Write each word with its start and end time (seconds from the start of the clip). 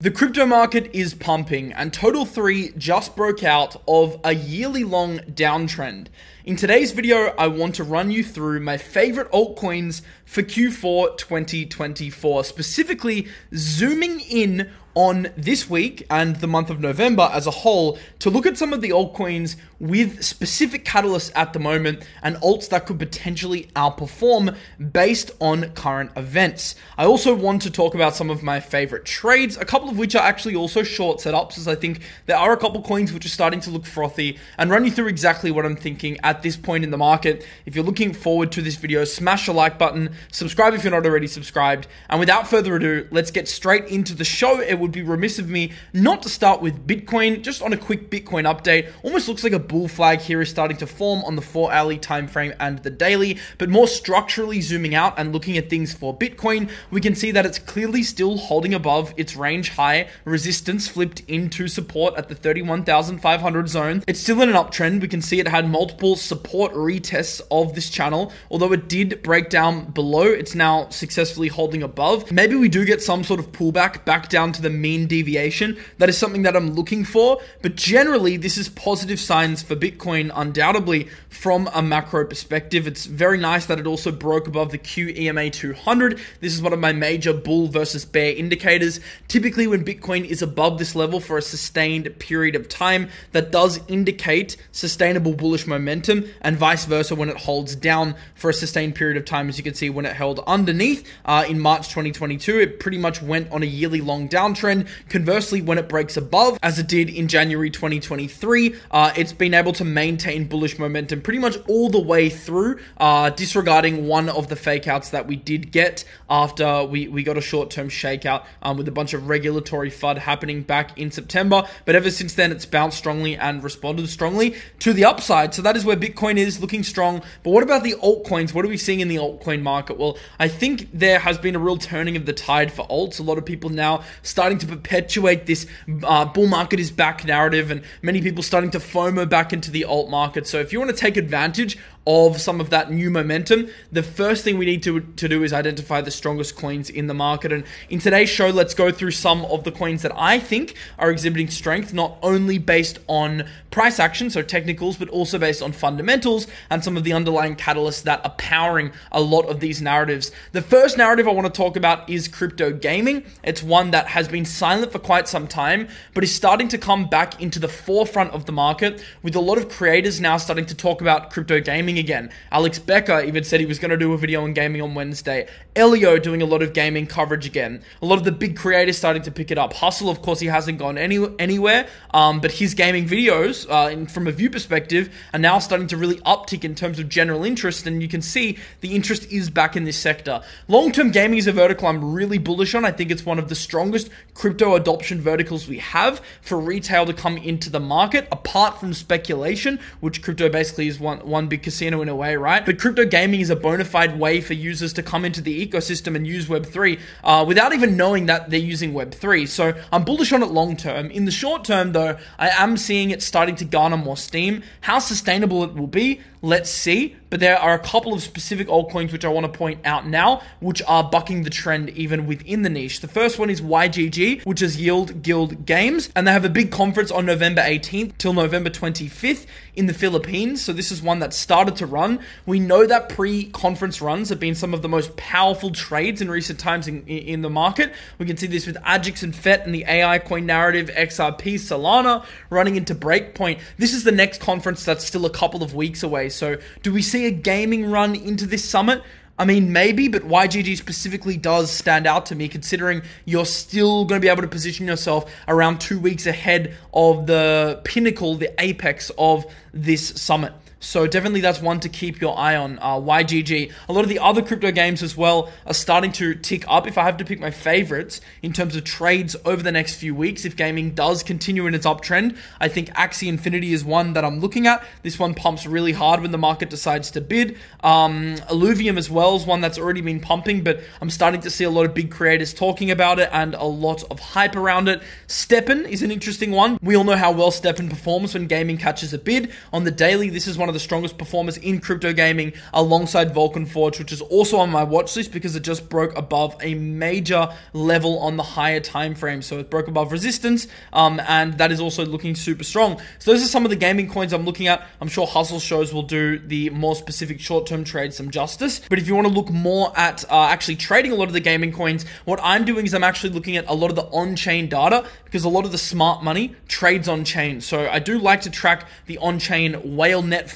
The 0.00 0.12
crypto 0.12 0.46
market 0.46 0.88
is 0.92 1.12
pumping, 1.12 1.72
and 1.72 1.92
Total 1.92 2.24
3 2.24 2.74
just 2.78 3.16
broke 3.16 3.42
out 3.42 3.82
of 3.88 4.20
a 4.22 4.32
yearly 4.32 4.84
long 4.84 5.18
downtrend. 5.18 6.06
In 6.48 6.56
today's 6.56 6.92
video, 6.92 7.34
I 7.36 7.46
want 7.48 7.74
to 7.74 7.84
run 7.84 8.10
you 8.10 8.24
through 8.24 8.60
my 8.60 8.78
favorite 8.78 9.30
altcoins 9.32 10.00
for 10.24 10.42
Q4 10.42 11.18
2024, 11.18 12.42
specifically 12.42 13.28
zooming 13.54 14.20
in 14.20 14.70
on 14.98 15.28
this 15.36 15.70
week 15.70 16.04
and 16.10 16.34
the 16.36 16.46
month 16.48 16.70
of 16.70 16.80
November 16.80 17.30
as 17.32 17.46
a 17.46 17.52
whole 17.52 17.96
to 18.18 18.30
look 18.30 18.46
at 18.46 18.58
some 18.58 18.72
of 18.72 18.80
the 18.80 18.90
altcoins 18.90 19.54
with 19.78 20.24
specific 20.24 20.84
catalysts 20.84 21.30
at 21.36 21.52
the 21.52 21.58
moment 21.60 22.04
and 22.20 22.34
alts 22.38 22.68
that 22.68 22.84
could 22.84 22.98
potentially 22.98 23.70
outperform 23.76 24.56
based 24.90 25.30
on 25.40 25.70
current 25.74 26.10
events. 26.16 26.74
I 26.96 27.04
also 27.04 27.32
want 27.32 27.62
to 27.62 27.70
talk 27.70 27.94
about 27.94 28.16
some 28.16 28.28
of 28.28 28.42
my 28.42 28.58
favorite 28.58 29.04
trades, 29.04 29.56
a 29.56 29.64
couple 29.64 29.88
of 29.88 29.98
which 29.98 30.16
are 30.16 30.22
actually 30.22 30.56
also 30.56 30.82
short 30.82 31.18
setups, 31.18 31.58
as 31.58 31.68
I 31.68 31.76
think 31.76 32.00
there 32.26 32.36
are 32.36 32.52
a 32.52 32.56
couple 32.56 32.82
coins 32.82 33.12
which 33.12 33.24
are 33.24 33.28
starting 33.28 33.60
to 33.60 33.70
look 33.70 33.86
frothy, 33.86 34.36
and 34.56 34.68
run 34.68 34.84
you 34.84 34.90
through 34.90 35.06
exactly 35.06 35.52
what 35.52 35.64
I'm 35.64 35.76
thinking 35.76 36.18
at 36.24 36.37
this 36.42 36.56
point 36.56 36.84
in 36.84 36.90
the 36.90 36.98
market. 36.98 37.44
If 37.66 37.74
you're 37.74 37.84
looking 37.84 38.12
forward 38.12 38.52
to 38.52 38.62
this 38.62 38.76
video, 38.76 39.04
smash 39.04 39.46
the 39.46 39.52
like 39.52 39.78
button, 39.78 40.14
subscribe 40.30 40.74
if 40.74 40.84
you're 40.84 40.90
not 40.92 41.06
already 41.06 41.26
subscribed, 41.26 41.86
and 42.08 42.20
without 42.20 42.48
further 42.48 42.76
ado, 42.76 43.06
let's 43.10 43.30
get 43.30 43.48
straight 43.48 43.86
into 43.86 44.14
the 44.14 44.24
show. 44.24 44.60
It 44.60 44.78
would 44.78 44.92
be 44.92 45.02
remiss 45.02 45.38
of 45.38 45.48
me 45.48 45.72
not 45.92 46.22
to 46.22 46.28
start 46.28 46.60
with 46.60 46.86
Bitcoin, 46.86 47.42
just 47.42 47.62
on 47.62 47.72
a 47.72 47.76
quick 47.76 48.10
Bitcoin 48.10 48.44
update. 48.44 48.90
Almost 49.02 49.28
looks 49.28 49.44
like 49.44 49.52
a 49.52 49.58
bull 49.58 49.88
flag 49.88 50.20
here 50.20 50.40
is 50.40 50.50
starting 50.50 50.76
to 50.78 50.86
form 50.86 51.24
on 51.24 51.36
the 51.36 51.42
4 51.42 51.72
hourly 51.72 51.98
time 51.98 52.26
frame 52.26 52.54
and 52.60 52.78
the 52.80 52.90
daily, 52.90 53.38
but 53.58 53.68
more 53.68 53.88
structurally 53.88 54.60
zooming 54.60 54.94
out 54.94 55.18
and 55.18 55.32
looking 55.32 55.56
at 55.56 55.70
things 55.70 55.92
for 55.92 56.16
Bitcoin, 56.16 56.70
we 56.90 57.00
can 57.00 57.14
see 57.14 57.30
that 57.30 57.46
it's 57.46 57.58
clearly 57.58 58.02
still 58.02 58.36
holding 58.36 58.74
above 58.74 59.14
its 59.16 59.36
range 59.36 59.70
high, 59.70 60.08
resistance 60.24 60.88
flipped 60.88 61.20
into 61.28 61.68
support 61.68 62.14
at 62.16 62.28
the 62.28 62.34
31,500 62.34 63.68
zone. 63.68 64.02
It's 64.06 64.20
still 64.20 64.40
in 64.42 64.48
an 64.48 64.54
uptrend. 64.54 65.00
We 65.00 65.08
can 65.08 65.22
see 65.22 65.40
it 65.40 65.48
had 65.48 65.68
multiple 65.68 66.16
support 66.28 66.72
retests 66.74 67.40
of 67.50 67.74
this 67.74 67.88
channel, 67.90 68.32
although 68.50 68.72
it 68.72 68.88
did 68.88 69.22
break 69.22 69.48
down 69.48 69.86
below, 69.86 70.22
it's 70.22 70.54
now 70.54 70.88
successfully 70.90 71.48
holding 71.48 71.82
above. 71.82 72.30
Maybe 72.30 72.54
we 72.54 72.68
do 72.68 72.84
get 72.84 73.02
some 73.02 73.24
sort 73.24 73.40
of 73.40 73.50
pullback 73.52 74.04
back 74.04 74.28
down 74.28 74.52
to 74.52 74.62
the 74.62 74.70
mean 74.70 75.06
deviation. 75.06 75.78
That 75.96 76.08
is 76.08 76.18
something 76.18 76.42
that 76.42 76.54
I'm 76.54 76.74
looking 76.74 77.04
for, 77.04 77.40
but 77.62 77.74
generally, 77.74 78.36
this 78.36 78.58
is 78.58 78.68
positive 78.68 79.18
signs 79.18 79.62
for 79.62 79.74
Bitcoin, 79.74 80.30
undoubtedly, 80.34 81.08
from 81.30 81.68
a 81.74 81.82
macro 81.82 82.26
perspective. 82.26 82.86
It's 82.86 83.06
very 83.06 83.38
nice 83.38 83.66
that 83.66 83.78
it 83.78 83.86
also 83.86 84.12
broke 84.12 84.46
above 84.46 84.70
the 84.70 84.78
QEMA 84.78 85.52
200. 85.52 86.20
This 86.40 86.54
is 86.54 86.62
one 86.62 86.72
of 86.72 86.78
my 86.78 86.92
major 86.92 87.32
bull 87.32 87.68
versus 87.68 88.04
bear 88.04 88.32
indicators. 88.34 89.00
Typically, 89.28 89.66
when 89.66 89.84
Bitcoin 89.84 90.24
is 90.24 90.42
above 90.42 90.78
this 90.78 90.94
level 90.94 91.20
for 91.20 91.38
a 91.38 91.42
sustained 91.42 92.18
period 92.18 92.54
of 92.54 92.68
time, 92.68 93.08
that 93.32 93.50
does 93.50 93.80
indicate 93.88 94.56
sustainable 94.72 95.34
bullish 95.34 95.66
momentum, 95.66 96.07
and 96.08 96.56
vice 96.56 96.84
versa 96.84 97.14
when 97.14 97.28
it 97.28 97.36
holds 97.36 97.76
down 97.76 98.14
for 98.34 98.50
a 98.50 98.54
sustained 98.54 98.94
period 98.94 99.16
of 99.16 99.24
time. 99.24 99.48
As 99.48 99.58
you 99.58 99.64
can 99.64 99.74
see, 99.74 99.90
when 99.90 100.06
it 100.06 100.14
held 100.14 100.40
underneath 100.46 101.06
uh, 101.24 101.44
in 101.48 101.60
March 101.60 101.88
2022, 101.88 102.58
it 102.58 102.80
pretty 102.80 102.98
much 102.98 103.22
went 103.22 103.50
on 103.52 103.62
a 103.62 103.66
yearly 103.66 104.00
long 104.00 104.28
downtrend. 104.28 104.88
Conversely, 105.08 105.62
when 105.62 105.78
it 105.78 105.88
breaks 105.88 106.16
above, 106.16 106.58
as 106.62 106.78
it 106.78 106.88
did 106.88 107.08
in 107.10 107.28
January 107.28 107.70
2023, 107.70 108.74
uh, 108.90 109.12
it's 109.16 109.32
been 109.32 109.54
able 109.54 109.72
to 109.72 109.84
maintain 109.84 110.46
bullish 110.46 110.78
momentum 110.78 111.20
pretty 111.20 111.38
much 111.38 111.56
all 111.68 111.88
the 111.88 112.00
way 112.00 112.28
through, 112.28 112.78
uh, 112.98 113.30
disregarding 113.30 114.06
one 114.06 114.28
of 114.28 114.48
the 114.48 114.56
fake 114.56 114.88
outs 114.88 115.10
that 115.10 115.26
we 115.26 115.36
did 115.36 115.70
get 115.70 116.04
after 116.30 116.84
we, 116.84 117.08
we 117.08 117.22
got 117.22 117.36
a 117.36 117.40
short 117.40 117.70
term 117.70 117.88
shakeout 117.88 118.44
um, 118.62 118.76
with 118.76 118.88
a 118.88 118.92
bunch 118.92 119.14
of 119.14 119.28
regulatory 119.28 119.90
FUD 119.90 120.18
happening 120.18 120.62
back 120.62 120.98
in 120.98 121.10
September. 121.10 121.66
But 121.84 121.94
ever 121.94 122.10
since 122.10 122.34
then, 122.34 122.52
it's 122.52 122.66
bounced 122.66 122.98
strongly 122.98 123.36
and 123.36 123.62
responded 123.62 124.08
strongly 124.08 124.56
to 124.80 124.92
the 124.92 125.04
upside. 125.04 125.54
So 125.54 125.62
that 125.62 125.76
is 125.76 125.84
where 125.84 125.96
Bitcoin 125.98 126.36
is 126.36 126.60
looking 126.60 126.82
strong. 126.82 127.22
But 127.42 127.50
what 127.50 127.62
about 127.62 127.82
the 127.82 127.94
altcoins? 127.94 128.54
What 128.54 128.64
are 128.64 128.68
we 128.68 128.76
seeing 128.76 129.00
in 129.00 129.08
the 129.08 129.16
altcoin 129.16 129.62
market? 129.62 129.98
Well, 129.98 130.16
I 130.38 130.48
think 130.48 130.88
there 130.92 131.18
has 131.18 131.38
been 131.38 131.54
a 131.54 131.58
real 131.58 131.76
turning 131.76 132.16
of 132.16 132.26
the 132.26 132.32
tide 132.32 132.72
for 132.72 132.86
alts. 132.88 133.20
A 133.20 133.22
lot 133.22 133.38
of 133.38 133.44
people 133.44 133.70
now 133.70 134.02
starting 134.22 134.58
to 134.58 134.66
perpetuate 134.66 135.46
this 135.46 135.66
uh, 136.02 136.24
bull 136.24 136.46
market 136.46 136.80
is 136.80 136.90
back 136.90 137.24
narrative, 137.24 137.70
and 137.70 137.82
many 138.02 138.22
people 138.22 138.42
starting 138.42 138.70
to 138.70 138.78
FOMO 138.78 139.28
back 139.28 139.52
into 139.52 139.70
the 139.70 139.84
alt 139.84 140.10
market. 140.10 140.46
So 140.46 140.58
if 140.60 140.72
you 140.72 140.78
want 140.78 140.90
to 140.90 140.96
take 140.96 141.16
advantage 141.16 141.78
of 142.08 142.40
some 142.40 142.58
of 142.58 142.70
that 142.70 142.90
new 142.90 143.10
momentum, 143.10 143.68
the 143.92 144.02
first 144.02 144.42
thing 144.42 144.56
we 144.56 144.64
need 144.64 144.82
to, 144.82 145.00
to 145.00 145.28
do 145.28 145.42
is 145.44 145.52
identify 145.52 146.00
the 146.00 146.10
strongest 146.10 146.56
coins 146.56 146.88
in 146.88 147.06
the 147.06 147.12
market. 147.12 147.52
And 147.52 147.64
in 147.90 147.98
today's 147.98 148.30
show, 148.30 148.48
let's 148.48 148.72
go 148.72 148.90
through 148.90 149.10
some 149.10 149.44
of 149.44 149.64
the 149.64 149.70
coins 149.70 150.00
that 150.00 150.12
I 150.16 150.38
think 150.38 150.74
are 150.98 151.10
exhibiting 151.10 151.50
strength, 151.50 151.92
not 151.92 152.16
only 152.22 152.56
based 152.56 152.98
on 153.08 153.44
price 153.70 154.00
action, 154.00 154.30
so 154.30 154.40
technicals, 154.40 154.96
but 154.96 155.10
also 155.10 155.38
based 155.38 155.60
on 155.60 155.72
fundamentals 155.72 156.46
and 156.70 156.82
some 156.82 156.96
of 156.96 157.04
the 157.04 157.12
underlying 157.12 157.54
catalysts 157.54 158.04
that 158.04 158.24
are 158.24 158.34
powering 158.38 158.90
a 159.12 159.20
lot 159.20 159.42
of 159.42 159.60
these 159.60 159.82
narratives. 159.82 160.32
The 160.52 160.62
first 160.62 160.96
narrative 160.96 161.28
I 161.28 161.32
want 161.32 161.46
to 161.46 161.52
talk 161.52 161.76
about 161.76 162.08
is 162.08 162.26
crypto 162.26 162.72
gaming. 162.72 163.22
It's 163.44 163.62
one 163.62 163.90
that 163.90 164.08
has 164.08 164.28
been 164.28 164.46
silent 164.46 164.92
for 164.92 164.98
quite 164.98 165.28
some 165.28 165.46
time, 165.46 165.88
but 166.14 166.24
is 166.24 166.34
starting 166.34 166.68
to 166.68 166.78
come 166.78 167.10
back 167.10 167.42
into 167.42 167.58
the 167.58 167.68
forefront 167.68 168.32
of 168.32 168.46
the 168.46 168.52
market 168.52 169.04
with 169.22 169.36
a 169.36 169.40
lot 169.40 169.58
of 169.58 169.68
creators 169.68 170.22
now 170.22 170.38
starting 170.38 170.64
to 170.64 170.74
talk 170.74 171.02
about 171.02 171.30
crypto 171.30 171.60
gaming 171.60 171.97
again. 171.98 172.30
Alex 172.50 172.78
Becker 172.78 173.20
even 173.20 173.44
said 173.44 173.60
he 173.60 173.66
was 173.66 173.78
going 173.78 173.90
to 173.90 173.96
do 173.96 174.12
a 174.12 174.18
video 174.18 174.42
on 174.44 174.52
gaming 174.52 174.82
on 174.82 174.94
Wednesday. 174.94 175.48
Ellio 175.76 176.18
doing 176.18 176.42
a 176.42 176.46
lot 176.46 176.62
of 176.62 176.72
gaming 176.72 177.06
coverage 177.06 177.46
again. 177.46 177.82
A 178.02 178.06
lot 178.06 178.18
of 178.18 178.24
the 178.24 178.32
big 178.32 178.56
creators 178.56 178.96
starting 178.96 179.22
to 179.22 179.30
pick 179.30 179.50
it 179.50 179.58
up. 179.58 179.72
Hustle, 179.74 180.10
of 180.10 180.22
course, 180.22 180.40
he 180.40 180.46
hasn't 180.46 180.78
gone 180.78 180.98
any 180.98 181.18
anywhere, 181.38 181.86
um, 182.12 182.40
but 182.40 182.52
his 182.52 182.74
gaming 182.74 183.06
videos, 183.06 183.68
uh, 183.70 183.90
in, 183.90 184.06
from 184.06 184.26
a 184.26 184.32
view 184.32 184.50
perspective, 184.50 185.14
are 185.32 185.38
now 185.38 185.58
starting 185.58 185.86
to 185.88 185.96
really 185.96 186.16
uptick 186.20 186.64
in 186.64 186.74
terms 186.74 186.98
of 186.98 187.08
general 187.08 187.44
interest, 187.44 187.86
and 187.86 188.02
you 188.02 188.08
can 188.08 188.22
see 188.22 188.58
the 188.80 188.94
interest 188.94 189.30
is 189.30 189.50
back 189.50 189.76
in 189.76 189.84
this 189.84 189.96
sector. 189.96 190.42
Long 190.66 190.92
term 190.92 191.10
gaming 191.10 191.38
is 191.38 191.46
a 191.46 191.52
vertical 191.52 191.88
I'm 191.88 192.12
really 192.12 192.38
bullish 192.38 192.74
on. 192.74 192.84
I 192.84 192.92
think 192.92 193.10
it's 193.10 193.24
one 193.24 193.38
of 193.38 193.48
the 193.48 193.54
strongest 193.54 194.10
crypto 194.34 194.74
adoption 194.74 195.20
verticals 195.20 195.68
we 195.68 195.78
have 195.78 196.20
for 196.42 196.58
retail 196.58 197.06
to 197.06 197.12
come 197.12 197.36
into 197.36 197.70
the 197.70 197.80
market, 197.80 198.28
apart 198.30 198.78
from 198.78 198.94
speculation, 198.94 199.80
which 200.00 200.22
crypto 200.22 200.48
basically 200.48 200.88
is 200.88 201.00
one, 201.00 201.18
one 201.20 201.48
big 201.48 201.62
casino 201.78 202.02
in 202.02 202.08
a 202.08 202.16
way, 202.16 202.34
right? 202.34 202.66
But 202.66 202.80
crypto 202.80 203.04
gaming 203.04 203.40
is 203.40 203.50
a 203.50 203.56
bona 203.56 203.84
fide 203.84 204.18
way 204.18 204.40
for 204.40 204.54
users 204.54 204.92
to 204.94 205.02
come 205.02 205.24
into 205.24 205.40
the 205.40 205.64
ecosystem 205.64 206.16
and 206.16 206.26
use 206.26 206.46
Web3 206.46 206.98
uh, 207.22 207.44
without 207.46 207.72
even 207.72 207.96
knowing 207.96 208.26
that 208.26 208.50
they're 208.50 208.58
using 208.58 208.92
Web3. 208.92 209.46
So 209.46 209.74
I'm 209.92 210.02
bullish 210.02 210.32
on 210.32 210.42
it 210.42 210.50
long 210.50 210.76
term. 210.76 211.08
In 211.12 211.24
the 211.24 211.30
short 211.30 211.64
term, 211.64 211.92
though, 211.92 212.18
I 212.36 212.48
am 212.48 212.76
seeing 212.76 213.10
it 213.10 213.22
starting 213.22 213.54
to 213.56 213.64
garner 213.64 213.96
more 213.96 214.16
steam. 214.16 214.64
How 214.80 214.98
sustainable 214.98 215.62
it 215.62 215.74
will 215.74 215.86
be, 215.86 216.20
let's 216.42 216.70
see. 216.70 217.14
But 217.30 217.40
there 217.40 217.58
are 217.58 217.74
a 217.74 217.78
couple 217.78 218.14
of 218.14 218.22
specific 218.22 218.68
altcoins 218.68 219.12
which 219.12 219.24
I 219.24 219.28
want 219.28 219.44
to 219.44 219.56
point 219.56 219.80
out 219.84 220.06
now, 220.06 220.42
which 220.60 220.82
are 220.86 221.04
bucking 221.04 221.42
the 221.42 221.50
trend 221.50 221.90
even 221.90 222.26
within 222.26 222.62
the 222.62 222.70
niche. 222.70 223.00
The 223.00 223.08
first 223.08 223.38
one 223.38 223.50
is 223.50 223.60
YGG, 223.60 224.46
which 224.46 224.62
is 224.62 224.80
Yield 224.80 225.22
Guild 225.22 225.66
Games, 225.66 226.10
and 226.16 226.26
they 226.26 226.32
have 226.32 226.46
a 226.46 226.50
big 226.50 226.70
conference 226.70 227.10
on 227.10 227.26
November 227.26 227.60
18th 227.60 228.16
till 228.16 228.32
November 228.32 228.70
25th 228.70 229.46
in 229.76 229.86
the 229.86 229.94
Philippines. 229.94 230.64
So 230.64 230.72
this 230.72 230.90
is 230.90 231.02
one 231.02 231.18
that 231.18 231.34
started 231.34 231.67
to 231.76 231.86
run. 231.86 232.20
We 232.46 232.58
know 232.60 232.86
that 232.86 233.08
pre-conference 233.08 234.00
runs 234.00 234.28
have 234.28 234.40
been 234.40 234.54
some 234.54 234.74
of 234.74 234.82
the 234.82 234.88
most 234.88 235.16
powerful 235.16 235.70
trades 235.70 236.20
in 236.20 236.30
recent 236.30 236.58
times 236.58 236.88
in, 236.88 237.06
in 237.06 237.42
the 237.42 237.50
market. 237.50 237.92
We 238.18 238.26
can 238.26 238.36
see 238.36 238.46
this 238.46 238.66
with 238.66 238.76
Agix 238.76 239.22
and 239.22 239.34
FET 239.34 239.64
and 239.64 239.74
the 239.74 239.84
AI 239.86 240.18
coin 240.18 240.46
narrative, 240.46 240.90
XRP, 240.94 241.54
Solana 241.54 242.24
running 242.50 242.76
into 242.76 242.94
Breakpoint. 242.94 243.60
This 243.76 243.94
is 243.94 244.04
the 244.04 244.12
next 244.12 244.40
conference 244.40 244.84
that's 244.84 245.04
still 245.04 245.26
a 245.26 245.30
couple 245.30 245.62
of 245.62 245.74
weeks 245.74 246.02
away. 246.02 246.28
So 246.28 246.56
do 246.82 246.92
we 246.92 247.02
see 247.02 247.26
a 247.26 247.30
gaming 247.30 247.90
run 247.90 248.14
into 248.14 248.46
this 248.46 248.64
summit? 248.64 249.02
I 249.38 249.44
mean, 249.44 249.72
maybe, 249.72 250.08
but 250.08 250.22
YGG 250.22 250.76
specifically 250.76 251.36
does 251.36 251.70
stand 251.70 252.08
out 252.08 252.26
to 252.26 252.34
me 252.34 252.48
considering 252.48 253.02
you're 253.24 253.46
still 253.46 254.04
going 254.04 254.20
to 254.20 254.24
be 254.24 254.28
able 254.28 254.42
to 254.42 254.48
position 254.48 254.86
yourself 254.86 255.32
around 255.46 255.80
two 255.80 256.00
weeks 256.00 256.26
ahead 256.26 256.76
of 256.92 257.28
the 257.28 257.80
pinnacle, 257.84 258.34
the 258.34 258.52
apex 258.60 259.12
of 259.16 259.46
this 259.72 260.08
summit. 260.08 260.52
So 260.80 261.06
definitely 261.06 261.40
that's 261.40 261.60
one 261.60 261.80
to 261.80 261.88
keep 261.88 262.20
your 262.20 262.38
eye 262.38 262.56
on. 262.56 262.78
Uh, 262.78 262.96
YGG. 262.96 263.72
A 263.88 263.92
lot 263.92 264.02
of 264.02 264.08
the 264.08 264.18
other 264.18 264.42
crypto 264.42 264.70
games 264.70 265.02
as 265.02 265.16
well 265.16 265.50
are 265.66 265.74
starting 265.74 266.12
to 266.12 266.34
tick 266.34 266.64
up. 266.68 266.86
If 266.86 266.96
I 266.96 267.04
have 267.04 267.16
to 267.16 267.24
pick 267.24 267.40
my 267.40 267.50
favorites 267.50 268.20
in 268.42 268.52
terms 268.52 268.76
of 268.76 268.84
trades 268.84 269.34
over 269.44 269.62
the 269.62 269.72
next 269.72 269.94
few 269.94 270.14
weeks, 270.14 270.44
if 270.44 270.56
gaming 270.56 270.94
does 270.94 271.22
continue 271.22 271.66
in 271.66 271.74
its 271.74 271.86
uptrend, 271.86 272.36
I 272.60 272.68
think 272.68 272.90
Axie 272.90 273.28
Infinity 273.28 273.72
is 273.72 273.84
one 273.84 274.12
that 274.12 274.24
I'm 274.24 274.40
looking 274.40 274.66
at. 274.66 274.84
This 275.02 275.18
one 275.18 275.34
pumps 275.34 275.66
really 275.66 275.92
hard 275.92 276.20
when 276.20 276.30
the 276.30 276.38
market 276.38 276.70
decides 276.70 277.10
to 277.12 277.20
bid. 277.20 277.56
Um, 277.82 278.36
Illuvium 278.48 278.98
as 278.98 279.10
well 279.10 279.34
is 279.36 279.44
one 279.44 279.60
that's 279.60 279.78
already 279.78 280.00
been 280.00 280.20
pumping, 280.20 280.62
but 280.62 280.80
I'm 281.00 281.10
starting 281.10 281.40
to 281.40 281.50
see 281.50 281.64
a 281.64 281.70
lot 281.70 281.86
of 281.86 281.94
big 281.94 282.10
creators 282.10 282.54
talking 282.54 282.90
about 282.90 283.18
it 283.18 283.28
and 283.32 283.54
a 283.54 283.64
lot 283.64 284.04
of 284.10 284.20
hype 284.20 284.54
around 284.54 284.88
it. 284.88 285.02
STEPN 285.26 285.88
is 285.88 286.02
an 286.02 286.12
interesting 286.12 286.52
one. 286.52 286.78
We 286.82 286.96
all 286.96 287.04
know 287.04 287.16
how 287.16 287.32
well 287.32 287.50
STEPN 287.50 287.90
performs 287.90 288.34
when 288.34 288.46
gaming 288.46 288.78
catches 288.78 289.12
a 289.12 289.18
bid. 289.18 289.52
On 289.72 289.84
the 289.84 289.90
daily, 289.90 290.30
this 290.30 290.46
is 290.46 290.56
one 290.56 290.67
one 290.68 290.74
of 290.74 290.74
the 290.74 290.80
strongest 290.80 291.16
performers 291.16 291.56
in 291.56 291.80
crypto 291.80 292.12
gaming 292.12 292.52
alongside 292.74 293.32
Vulcan 293.32 293.64
Forged, 293.64 293.98
which 293.98 294.12
is 294.12 294.20
also 294.20 294.58
on 294.58 294.68
my 294.68 294.84
watch 294.84 295.16
list 295.16 295.32
because 295.32 295.56
it 295.56 295.62
just 295.62 295.88
broke 295.88 296.14
above 296.14 296.54
a 296.60 296.74
major 296.74 297.48
level 297.72 298.18
on 298.18 298.36
the 298.36 298.42
higher 298.42 298.80
time 298.80 299.14
frame. 299.14 299.40
So 299.40 299.58
it 299.58 299.70
broke 299.70 299.88
above 299.88 300.12
resistance, 300.12 300.68
um, 300.92 301.22
and 301.26 301.56
that 301.56 301.72
is 301.72 301.80
also 301.80 302.04
looking 302.04 302.34
super 302.34 302.64
strong. 302.64 303.00
So 303.18 303.32
those 303.32 303.42
are 303.42 303.48
some 303.48 303.64
of 303.64 303.70
the 303.70 303.76
gaming 303.76 304.10
coins 304.10 304.34
I'm 304.34 304.44
looking 304.44 304.66
at. 304.66 304.86
I'm 305.00 305.08
sure 305.08 305.26
Hustle 305.26 305.58
Shows 305.58 305.94
will 305.94 306.02
do 306.02 306.38
the 306.38 306.68
more 306.68 306.94
specific 306.94 307.40
short-term 307.40 307.84
trades 307.84 308.18
some 308.18 308.30
justice. 308.30 308.82
But 308.90 308.98
if 308.98 309.08
you 309.08 309.14
want 309.14 309.26
to 309.26 309.32
look 309.32 309.48
more 309.48 309.90
at 309.96 310.30
uh, 310.30 310.48
actually 310.50 310.76
trading 310.76 311.12
a 311.12 311.14
lot 311.14 311.28
of 311.28 311.32
the 311.32 311.40
gaming 311.40 311.72
coins, 311.72 312.04
what 312.26 312.40
I'm 312.42 312.66
doing 312.66 312.84
is 312.84 312.92
I'm 312.92 313.04
actually 313.04 313.32
looking 313.32 313.56
at 313.56 313.64
a 313.68 313.74
lot 313.74 313.88
of 313.88 313.96
the 313.96 314.04
on-chain 314.04 314.68
data 314.68 315.06
because 315.24 315.44
a 315.44 315.48
lot 315.48 315.64
of 315.64 315.72
the 315.72 315.78
smart 315.78 316.22
money 316.22 316.56
trades 316.68 317.08
on 317.08 317.24
chain. 317.24 317.62
So 317.62 317.88
I 317.88 318.00
do 318.00 318.18
like 318.18 318.42
to 318.42 318.50
track 318.50 318.86
the 319.06 319.16
on-chain 319.16 319.96
whale 319.96 320.20
net 320.20 320.50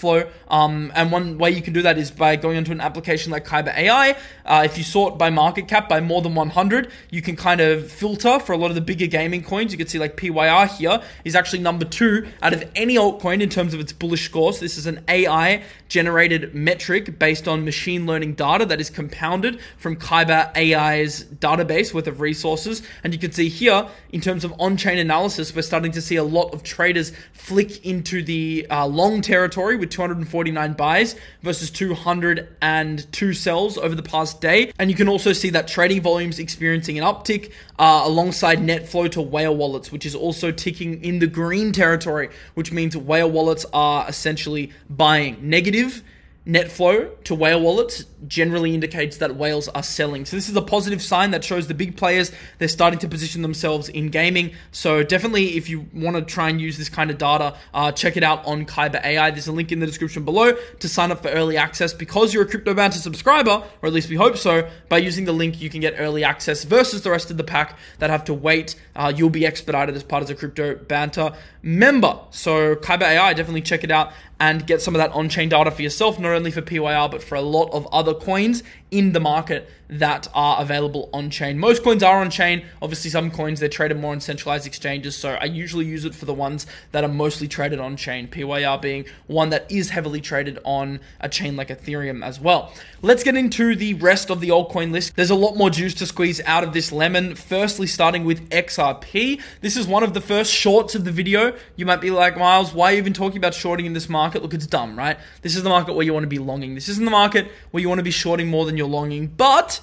Um, 0.48 0.92
and 0.94 1.12
one 1.12 1.38
way 1.38 1.50
you 1.50 1.62
can 1.62 1.72
do 1.72 1.82
that 1.82 1.98
is 1.98 2.10
by 2.10 2.36
going 2.36 2.56
into 2.56 2.72
an 2.72 2.80
application 2.80 3.32
like 3.32 3.44
Kyber 3.44 3.76
AI. 3.76 4.16
Uh, 4.44 4.62
if 4.64 4.76
you 4.76 4.84
sort 4.84 5.18
by 5.18 5.30
market 5.30 5.68
cap 5.68 5.88
by 5.88 6.00
more 6.00 6.22
than 6.22 6.34
100, 6.34 6.90
you 7.10 7.22
can 7.22 7.36
kind 7.36 7.60
of 7.60 7.90
filter 7.90 8.38
for 8.38 8.52
a 8.52 8.56
lot 8.56 8.70
of 8.70 8.74
the 8.74 8.80
bigger 8.80 9.06
gaming 9.06 9.42
coins. 9.42 9.72
You 9.72 9.78
can 9.78 9.86
see 9.86 9.98
like 9.98 10.16
PYR 10.16 10.66
here 10.66 11.02
is 11.24 11.34
actually 11.34 11.60
number 11.60 11.84
two 11.84 12.26
out 12.42 12.52
of 12.52 12.68
any 12.74 12.96
altcoin 12.96 13.40
in 13.40 13.48
terms 13.48 13.74
of 13.74 13.80
its 13.80 13.92
bullish 13.92 14.24
scores. 14.24 14.60
This 14.60 14.76
is 14.76 14.86
an 14.86 15.04
AI 15.08 15.62
generated 15.88 16.54
metric 16.54 17.18
based 17.18 17.46
on 17.46 17.64
machine 17.64 18.06
learning 18.06 18.34
data 18.34 18.64
that 18.66 18.80
is 18.80 18.90
compounded 18.90 19.60
from 19.76 19.94
Kyber 19.96 20.50
AI's 20.56 21.24
database 21.24 21.92
worth 21.92 22.06
of 22.06 22.20
resources. 22.20 22.82
And 23.04 23.12
you 23.12 23.18
can 23.18 23.32
see 23.32 23.48
here, 23.48 23.86
in 24.10 24.20
terms 24.20 24.44
of 24.44 24.54
on 24.58 24.76
chain 24.76 24.98
analysis, 24.98 25.54
we're 25.54 25.62
starting 25.62 25.92
to 25.92 26.00
see 26.00 26.16
a 26.16 26.24
lot 26.24 26.52
of 26.54 26.62
traders 26.62 27.12
flick 27.32 27.84
into 27.84 28.22
the 28.22 28.66
uh, 28.70 28.86
long 28.86 29.20
territory 29.20 29.76
with 29.76 29.90
249 29.92 30.72
buys 30.72 31.14
versus 31.42 31.70
202 31.70 33.34
sells 33.34 33.78
over 33.78 33.94
the 33.94 34.02
past 34.02 34.40
day. 34.40 34.72
And 34.78 34.90
you 34.90 34.96
can 34.96 35.08
also 35.08 35.32
see 35.32 35.50
that 35.50 35.68
trading 35.68 36.00
volumes 36.00 36.38
experiencing 36.38 36.98
an 36.98 37.04
uptick 37.04 37.52
uh, 37.78 38.02
alongside 38.04 38.62
net 38.62 38.88
flow 38.88 39.08
to 39.08 39.22
whale 39.22 39.54
wallets, 39.54 39.92
which 39.92 40.06
is 40.06 40.14
also 40.14 40.50
ticking 40.50 41.02
in 41.04 41.18
the 41.18 41.26
green 41.26 41.72
territory, 41.72 42.30
which 42.54 42.72
means 42.72 42.96
whale 42.96 43.30
wallets 43.30 43.64
are 43.72 44.08
essentially 44.08 44.72
buying. 44.88 45.36
Negative 45.48 46.02
net 46.44 46.72
flow 46.72 47.08
to 47.22 47.34
whale 47.34 47.60
wallets 47.60 48.04
generally 48.26 48.74
indicates 48.74 49.18
that 49.18 49.36
whales 49.36 49.68
are 49.68 49.82
selling. 49.82 50.24
So 50.24 50.36
this 50.36 50.48
is 50.48 50.56
a 50.56 50.62
positive 50.62 51.02
sign 51.02 51.30
that 51.32 51.44
shows 51.44 51.68
the 51.68 51.74
big 51.74 51.96
players 51.96 52.32
they're 52.58 52.68
starting 52.68 52.98
to 53.00 53.08
position 53.08 53.42
themselves 53.42 53.88
in 53.88 54.08
gaming. 54.08 54.52
So 54.72 55.02
definitely, 55.02 55.56
if 55.56 55.68
you 55.68 55.86
want 55.92 56.16
to 56.16 56.22
try 56.22 56.48
and 56.48 56.60
use 56.60 56.78
this 56.78 56.88
kind 56.88 57.10
of 57.10 57.18
data, 57.18 57.56
uh, 57.74 57.92
check 57.92 58.16
it 58.16 58.22
out 58.22 58.44
on 58.44 58.66
Kyber 58.66 59.04
AI. 59.04 59.30
There's 59.30 59.46
a 59.46 59.52
link 59.52 59.70
in 59.70 59.78
the 59.78 59.86
description 59.86 60.24
below 60.24 60.56
to 60.80 60.88
sign 60.88 61.12
up 61.12 61.22
for 61.22 61.28
early 61.28 61.56
access. 61.56 61.92
Because 61.92 62.34
you're 62.34 62.44
a 62.44 62.48
Crypto 62.48 62.74
Banter 62.74 62.98
subscriber, 62.98 63.62
or 63.82 63.86
at 63.86 63.92
least 63.92 64.08
we 64.08 64.16
hope 64.16 64.36
so, 64.36 64.68
by 64.88 64.98
using 64.98 65.24
the 65.24 65.32
link 65.32 65.60
you 65.60 65.70
can 65.70 65.80
get 65.80 65.94
early 65.98 66.24
access 66.24 66.64
versus 66.64 67.02
the 67.02 67.10
rest 67.10 67.30
of 67.30 67.36
the 67.36 67.44
pack 67.44 67.78
that 67.98 68.10
have 68.10 68.24
to 68.24 68.34
wait. 68.34 68.74
Uh, 68.96 69.12
you'll 69.14 69.30
be 69.30 69.46
expedited 69.46 69.94
as 69.94 70.02
part 70.02 70.22
of 70.22 70.28
the 70.28 70.34
Crypto 70.34 70.74
Banter 70.74 71.32
member. 71.62 72.18
So 72.30 72.74
Kyber 72.76 73.02
AI, 73.02 73.32
definitely 73.34 73.62
check 73.62 73.84
it 73.84 73.90
out 73.90 74.12
and 74.42 74.66
get 74.66 74.82
some 74.82 74.92
of 74.92 74.98
that 74.98 75.12
on-chain 75.12 75.48
data 75.48 75.70
for 75.70 75.82
yourself, 75.82 76.18
not 76.18 76.32
only 76.32 76.50
for 76.50 76.60
PYR 76.60 77.08
but 77.08 77.22
for 77.22 77.36
a 77.36 77.40
lot 77.40 77.70
of 77.72 77.86
other 77.92 78.12
coins 78.12 78.64
in 78.92 79.12
the 79.12 79.20
market 79.20 79.68
that 79.88 80.26
are 80.32 80.62
available 80.62 81.10
on 81.12 81.28
chain. 81.28 81.58
Most 81.58 81.82
coins 81.82 82.02
are 82.02 82.20
on 82.20 82.30
chain. 82.30 82.64
Obviously, 82.80 83.10
some 83.10 83.30
coins 83.30 83.60
they're 83.60 83.68
traded 83.68 83.98
more 83.98 84.12
on 84.12 84.20
centralized 84.20 84.66
exchanges. 84.66 85.16
So 85.16 85.32
I 85.32 85.44
usually 85.44 85.84
use 85.84 86.04
it 86.04 86.14
for 86.14 86.24
the 86.24 86.32
ones 86.32 86.66
that 86.92 87.04
are 87.04 87.08
mostly 87.08 87.46
traded 87.46 87.78
on 87.78 87.96
chain. 87.96 88.26
PYR 88.28 88.78
being 88.78 89.04
one 89.26 89.50
that 89.50 89.70
is 89.70 89.90
heavily 89.90 90.20
traded 90.20 90.58
on 90.64 91.00
a 91.20 91.28
chain 91.28 91.56
like 91.56 91.68
Ethereum 91.68 92.24
as 92.24 92.40
well. 92.40 92.72
Let's 93.02 93.22
get 93.22 93.36
into 93.36 93.74
the 93.74 93.94
rest 93.94 94.30
of 94.30 94.40
the 94.40 94.48
altcoin 94.48 94.92
list. 94.92 95.16
There's 95.16 95.30
a 95.30 95.34
lot 95.34 95.56
more 95.56 95.68
juice 95.68 95.94
to 95.94 96.06
squeeze 96.06 96.40
out 96.46 96.64
of 96.64 96.72
this 96.72 96.90
lemon. 96.90 97.34
Firstly, 97.34 97.86
starting 97.86 98.24
with 98.24 98.48
XRP. 98.50 99.42
This 99.60 99.76
is 99.76 99.86
one 99.86 100.02
of 100.02 100.14
the 100.14 100.20
first 100.20 100.52
shorts 100.52 100.94
of 100.94 101.04
the 101.04 101.12
video. 101.12 101.54
You 101.76 101.84
might 101.84 102.00
be 102.00 102.10
like, 102.10 102.38
Miles, 102.38 102.72
why 102.72 102.90
are 102.90 102.92
you 102.92 102.98
even 102.98 103.12
talking 103.12 103.38
about 103.38 103.52
shorting 103.52 103.84
in 103.84 103.92
this 103.92 104.08
market? 104.08 104.42
Look, 104.42 104.54
it's 104.54 104.66
dumb, 104.66 104.96
right? 104.96 105.18
This 105.42 105.56
is 105.56 105.62
the 105.62 105.68
market 105.68 105.94
where 105.94 106.04
you 106.04 106.14
want 106.14 106.24
to 106.24 106.28
be 106.28 106.38
longing. 106.38 106.74
This 106.74 106.88
isn't 106.88 107.04
the 107.04 107.10
market 107.10 107.50
where 107.72 107.80
you 107.80 107.88
want 107.88 107.98
to 107.98 108.04
be 108.04 108.10
shorting 108.10 108.48
more 108.48 108.64
than 108.64 108.76
you're 108.76 108.81
longing. 108.86 109.28
But 109.28 109.80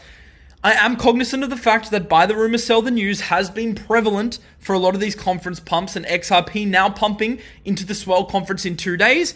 I 0.63 0.73
am 0.73 0.97
cognizant 0.97 1.43
of 1.43 1.49
the 1.49 1.55
fact 1.55 1.89
that 1.91 2.09
buy 2.09 2.25
the 2.25 2.35
rumor, 2.35 2.57
sell 2.57 2.81
the 2.81 2.91
news 2.91 3.21
has 3.21 3.49
been 3.49 3.75
prevalent 3.75 4.39
for 4.57 4.73
a 4.73 4.79
lot 4.79 4.93
of 4.93 4.99
these 4.99 5.15
conference 5.15 5.61
pumps, 5.61 5.95
and 5.95 6.05
XRP 6.05 6.67
now 6.67 6.89
pumping 6.89 7.39
into 7.63 7.85
the 7.85 7.95
Swell 7.95 8.25
conference 8.25 8.65
in 8.65 8.75
two 8.75 8.97
days. 8.97 9.33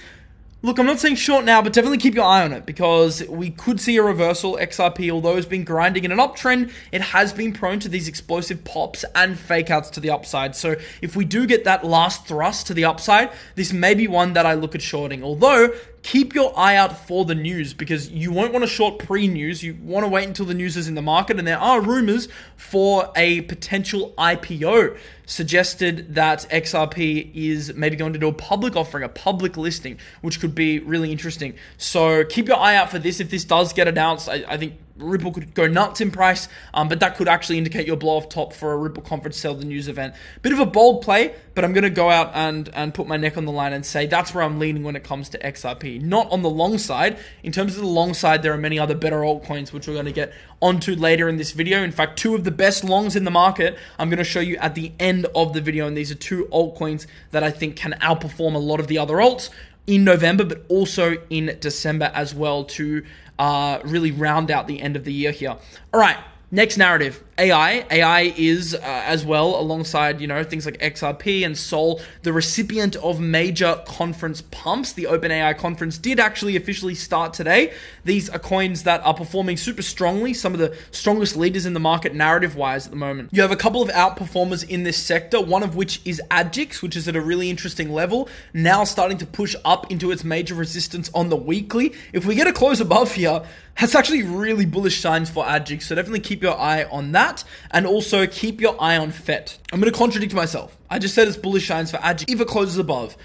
Look, 0.66 0.80
I'm 0.80 0.86
not 0.86 1.00
saying 1.00 1.16
short 1.16 1.44
now, 1.44 1.62
but 1.62 1.74
definitely 1.74 1.98
keep 1.98 2.16
your 2.16 2.24
eye 2.24 2.42
on 2.42 2.54
it 2.54 2.66
because 2.66 3.26
we 3.28 3.50
could 3.50 3.82
see 3.82 3.98
a 3.98 4.04
reversal. 4.04 4.56
XRP, 4.56 5.12
although 5.12 5.36
it's 5.36 5.46
been 5.46 5.66
grinding 5.66 6.06
in 6.06 6.12
an 6.14 6.20
uptrend, 6.20 6.72
it 6.92 7.02
has 7.02 7.34
been 7.34 7.52
prone 7.52 7.80
to 7.80 7.90
these 7.90 8.08
explosive 8.08 8.64
pops 8.64 9.04
and 9.14 9.38
fake 9.38 9.70
outs 9.70 9.90
to 9.90 10.00
the 10.00 10.10
upside. 10.10 10.56
So 10.56 10.76
if 11.02 11.18
we 11.18 11.26
do 11.26 11.46
get 11.46 11.66
that 11.66 11.84
last 11.84 12.28
thrust 12.28 12.68
to 12.68 12.74
the 12.74 12.86
upside, 12.86 13.32
this 13.56 13.74
may 13.74 13.94
be 13.94 14.08
one 14.08 14.34
that 14.34 14.46
I 14.46 14.54
look 14.54 14.74
at 14.74 14.82
shorting. 14.82 15.22
Although 15.22 15.74
keep 16.04 16.36
your 16.36 16.58
eye 16.60 16.76
out 16.76 17.08
for 17.08 17.26
the 17.26 17.34
news 17.34 17.74
because 17.74 18.10
you 18.10 18.32
won't 18.32 18.52
want 18.52 18.64
to 18.64 18.68
short 18.68 19.00
pre 19.00 19.28
news. 19.28 19.64
You 19.64 19.78
want 19.82 20.04
to 20.04 20.10
wait 20.10 20.28
until 20.28 20.46
the 20.46 20.54
news 20.54 20.78
is 20.78 20.88
in 20.88 20.96
the 20.96 21.02
market. 21.02 21.40
And 21.40 21.48
there 21.48 21.58
are 21.58 21.82
rumors 21.82 22.28
for 22.58 23.12
a 23.16 23.42
potential 23.42 24.14
IPO 24.18 24.98
suggested 25.26 26.16
that 26.16 26.46
XRP 26.52 27.32
is 27.34 27.74
maybe 27.74 27.96
going 27.96 28.14
to 28.14 28.20
do 28.20 28.28
a 28.28 28.34
public 28.34 28.76
offering, 28.76 29.06
a 29.06 29.10
public 29.10 29.56
listing, 29.56 29.98
which 30.22 30.42
could 30.42 30.54
be 30.54 30.80
really 30.80 31.12
interesting. 31.12 31.56
So 31.78 32.26
keep 32.26 32.48
your 32.48 32.58
eye 32.58 32.76
out 32.76 32.92
for 32.92 33.00
this. 33.00 33.22
If 33.22 33.30
this 33.30 33.46
does 33.46 33.72
get 33.72 33.88
announced, 33.88 34.28
I, 34.28 34.44
I 34.48 34.58
think 34.58 34.74
Ripple 34.98 35.32
could 35.32 35.56
go 35.56 35.68
nuts 35.68 36.02
in 36.02 36.12
price, 36.12 36.48
um, 36.74 36.88
but 36.88 37.00
that 37.00 37.16
could 37.16 37.28
actually 37.28 37.58
indicate 37.58 37.88
your 37.88 37.98
blow 37.98 38.18
off 38.18 38.30
top 38.30 38.54
for 38.54 38.74
a 38.74 38.78
Ripple 38.78 39.02
conference 39.02 39.38
sell 39.38 39.56
the 39.56 39.66
news 39.66 39.88
event. 39.88 40.14
Bit 40.44 40.54
of 40.54 40.60
a 40.60 40.66
bold 40.66 41.02
play, 41.02 41.34
but 41.56 41.66
I'm 41.66 41.74
going 41.74 41.84
to 41.84 41.90
go 41.90 42.10
out 42.10 42.32
and, 42.36 42.70
and 42.74 42.94
put 42.94 43.08
my 43.08 43.18
neck 43.18 43.36
on 43.36 43.46
the 43.46 43.52
line 43.52 43.74
and 43.74 43.84
say 43.84 44.06
that's 44.06 44.34
where 44.36 44.44
I'm 44.44 44.60
leaning 44.60 44.84
when 44.84 44.96
it 44.96 45.04
comes 45.04 45.30
to 45.30 45.40
XRP. 45.40 46.00
Not 46.02 46.32
on 46.32 46.44
the 46.44 46.50
long 46.50 46.78
side. 46.78 47.18
In 47.42 47.52
terms 47.52 47.76
of 47.76 47.82
the 47.82 47.88
long 47.88 48.14
side, 48.14 48.44
there 48.44 48.54
are 48.54 48.58
many 48.58 48.78
other 48.78 48.96
better 48.96 49.22
altcoins, 49.22 49.74
which 49.74 49.88
we're 49.88 49.96
going 49.96 50.06
to 50.06 50.12
get 50.12 50.32
onto 50.62 50.96
later 50.96 51.28
in 51.28 51.38
this 51.38 51.52
video. 51.52 51.84
In 51.84 51.92
fact, 51.92 52.20
two 52.20 52.36
of 52.36 52.44
the 52.44 52.52
best 52.52 52.84
longs 52.84 53.16
in 53.16 53.24
the 53.24 53.32
market, 53.32 53.78
I'm 53.98 54.10
going 54.10 54.20
to 54.20 54.24
show 54.24 54.42
you 54.42 54.58
at 54.58 54.76
the 54.76 54.92
end 55.00 55.26
of 55.36 55.54
the 55.54 55.62
video, 55.62 55.88
and 55.88 55.98
these 55.98 56.12
are 56.12 56.16
two 56.16 56.46
altcoins 56.52 57.08
that 57.32 57.44
I 57.44 57.50
think 57.50 57.76
can 57.76 57.94
outperform 57.94 58.54
a 58.54 58.60
lot 58.60 58.80
of 58.80 58.88
the 58.88 59.00
other 59.00 59.16
alts 59.16 59.50
in 59.86 60.04
November, 60.04 60.46
but 60.46 60.64
also 60.70 61.18
in 61.30 61.58
December 61.60 62.12
as 62.14 62.34
well 62.34 62.64
to 62.64 63.04
uh, 63.40 63.80
really 63.84 64.12
round 64.12 64.52
out 64.52 64.68
the 64.68 64.82
end 64.82 64.96
of 64.96 65.04
the 65.04 65.14
year 65.14 65.32
here. 65.32 65.56
All 65.94 66.00
right, 66.00 66.18
next 66.52 66.78
narrative 66.78 67.24
AI. 67.38 67.86
AI 67.90 68.34
is 68.38 68.76
uh, 68.76 68.80
as 68.84 69.26
well, 69.26 69.60
alongside 69.60 70.22
you 70.22 70.28
know 70.28 70.44
things 70.44 70.66
like 70.66 70.78
XRP 70.80 71.46
and 71.46 71.58
Sol, 71.58 72.00
the 72.22 72.32
recipient 72.32 72.96
of 72.98 73.20
major 73.20 73.82
conference 73.88 74.44
pumps. 74.52 74.94
The 74.94 75.06
OpenAI 75.06 75.58
conference 75.58 75.98
did 75.98 76.20
actually 76.20 76.56
officially 76.56 76.94
start 76.94 77.34
today. 77.34 77.74
These 78.06 78.30
are 78.30 78.38
coins 78.38 78.84
that 78.84 79.02
are 79.04 79.14
performing 79.14 79.58
super 79.58 79.82
strongly. 79.82 80.34
Some 80.34 80.54
of 80.54 80.60
the 80.60 80.78
strongest 80.92 81.36
leaders 81.36 81.66
in 81.66 81.74
the 81.74 81.80
market, 81.80 82.14
narrative-wise, 82.14 82.86
at 82.86 82.92
the 82.92 82.98
moment. 82.98 83.30
You 83.32 83.42
have 83.42 83.52
a 83.52 83.56
couple 83.56 83.82
of 83.82 83.90
outperformers 83.90 84.68
in 84.68 84.84
this 84.84 84.98
sector. 84.98 85.42
One 85.42 85.64
of 85.64 85.76
which 85.76 86.02
is 86.06 86.22
Agix, 86.30 86.82
which 86.82 86.96
is 86.96 87.08
at 87.08 87.16
a 87.16 87.22
really 87.22 87.50
interesting 87.50 87.92
level, 87.92 88.30
now 88.54 88.84
starting 88.84 89.18
to 89.18 89.26
push 89.26 89.56
up 89.66 89.92
into 89.92 90.12
its 90.12 90.24
major 90.24 90.54
resistance 90.54 91.10
on 91.16 91.30
the 91.30 91.38
weekly. 91.38 91.94
If 92.12 92.26
we 92.26 92.36
get 92.36 92.46
a 92.46 92.54
close 92.54 92.80
above 92.80 93.14
here, 93.14 93.44
that's 93.80 93.96
actually 93.96 94.22
really 94.22 94.66
bullish 94.66 95.02
signs 95.02 95.32
for 95.32 95.44
Agix. 95.46 95.84
So 95.84 95.96
definitely 95.96 96.20
keep 96.20 96.44
your 96.44 96.58
eye 96.58 96.84
on 96.92 97.12
that 97.14 97.23
that, 97.24 97.44
and 97.72 97.86
also 97.86 98.28
keep 98.28 98.62
your 98.62 98.76
eye 98.82 98.98
on 98.98 99.12
FET. 99.12 99.58
I'm 99.72 99.80
going 99.80 99.92
to 99.92 99.98
contradict 99.98 100.34
myself. 100.34 100.78
I 100.90 101.00
just 101.00 101.16
said 101.16 101.28
it's 101.28 101.38
bullish 101.38 101.68
signs 101.68 101.92
for 101.92 101.98
Agi. 101.98 102.26
If 102.28 102.42
it 102.42 102.48
closes 102.48 102.78
above, 102.78 103.18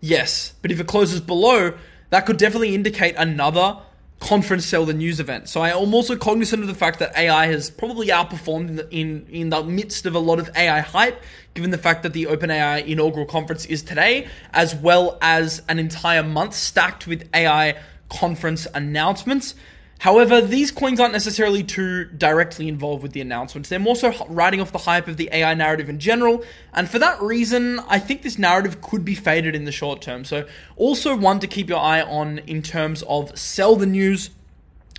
yes, 0.00 0.54
but 0.62 0.70
if 0.70 0.80
it 0.80 0.86
closes 0.86 1.20
below, 1.20 1.74
that 2.10 2.26
could 2.26 2.36
definitely 2.36 2.74
indicate 2.74 3.14
another 3.16 3.78
conference 4.20 4.66
sell 4.66 4.84
the 4.84 4.94
news 4.94 5.20
event. 5.20 5.48
So 5.48 5.60
I 5.60 5.70
am 5.70 5.94
also 5.94 6.16
cognizant 6.16 6.62
of 6.62 6.68
the 6.68 6.74
fact 6.74 6.98
that 6.98 7.16
AI 7.16 7.46
has 7.46 7.70
probably 7.70 8.08
outperformed 8.08 8.68
in 8.68 8.76
the, 8.76 8.90
in, 8.90 9.26
in 9.30 9.50
the 9.50 9.62
midst 9.62 10.06
of 10.06 10.14
a 10.14 10.18
lot 10.18 10.40
of 10.40 10.50
AI 10.56 10.80
hype, 10.80 11.22
given 11.54 11.70
the 11.70 11.78
fact 11.78 12.02
that 12.02 12.12
the 12.12 12.24
OpenAI 12.24 12.84
inaugural 12.84 13.26
conference 13.26 13.64
is 13.66 13.82
today, 13.82 14.26
as 14.52 14.74
well 14.74 15.18
as 15.22 15.62
an 15.68 15.78
entire 15.78 16.24
month 16.24 16.54
stacked 16.54 17.06
with 17.06 17.28
AI 17.32 17.78
conference 18.08 18.66
announcements. 18.74 19.54
However, 19.98 20.40
these 20.40 20.70
coins 20.70 21.00
aren't 21.00 21.12
necessarily 21.12 21.64
too 21.64 22.04
directly 22.04 22.68
involved 22.68 23.02
with 23.02 23.12
the 23.12 23.20
announcements. 23.20 23.68
They're 23.68 23.80
more 23.80 23.96
so 23.96 24.14
riding 24.28 24.60
off 24.60 24.70
the 24.70 24.78
hype 24.78 25.08
of 25.08 25.16
the 25.16 25.28
AI 25.32 25.54
narrative 25.54 25.88
in 25.88 25.98
general, 25.98 26.44
and 26.72 26.88
for 26.88 27.00
that 27.00 27.20
reason, 27.20 27.80
I 27.88 27.98
think 27.98 28.22
this 28.22 28.38
narrative 28.38 28.80
could 28.80 29.04
be 29.04 29.16
faded 29.16 29.56
in 29.56 29.64
the 29.64 29.72
short 29.72 30.00
term. 30.00 30.24
So, 30.24 30.46
also 30.76 31.16
one 31.16 31.40
to 31.40 31.48
keep 31.48 31.68
your 31.68 31.80
eye 31.80 32.00
on 32.00 32.38
in 32.38 32.62
terms 32.62 33.02
of 33.08 33.36
sell 33.36 33.74
the 33.74 33.86
news, 33.86 34.30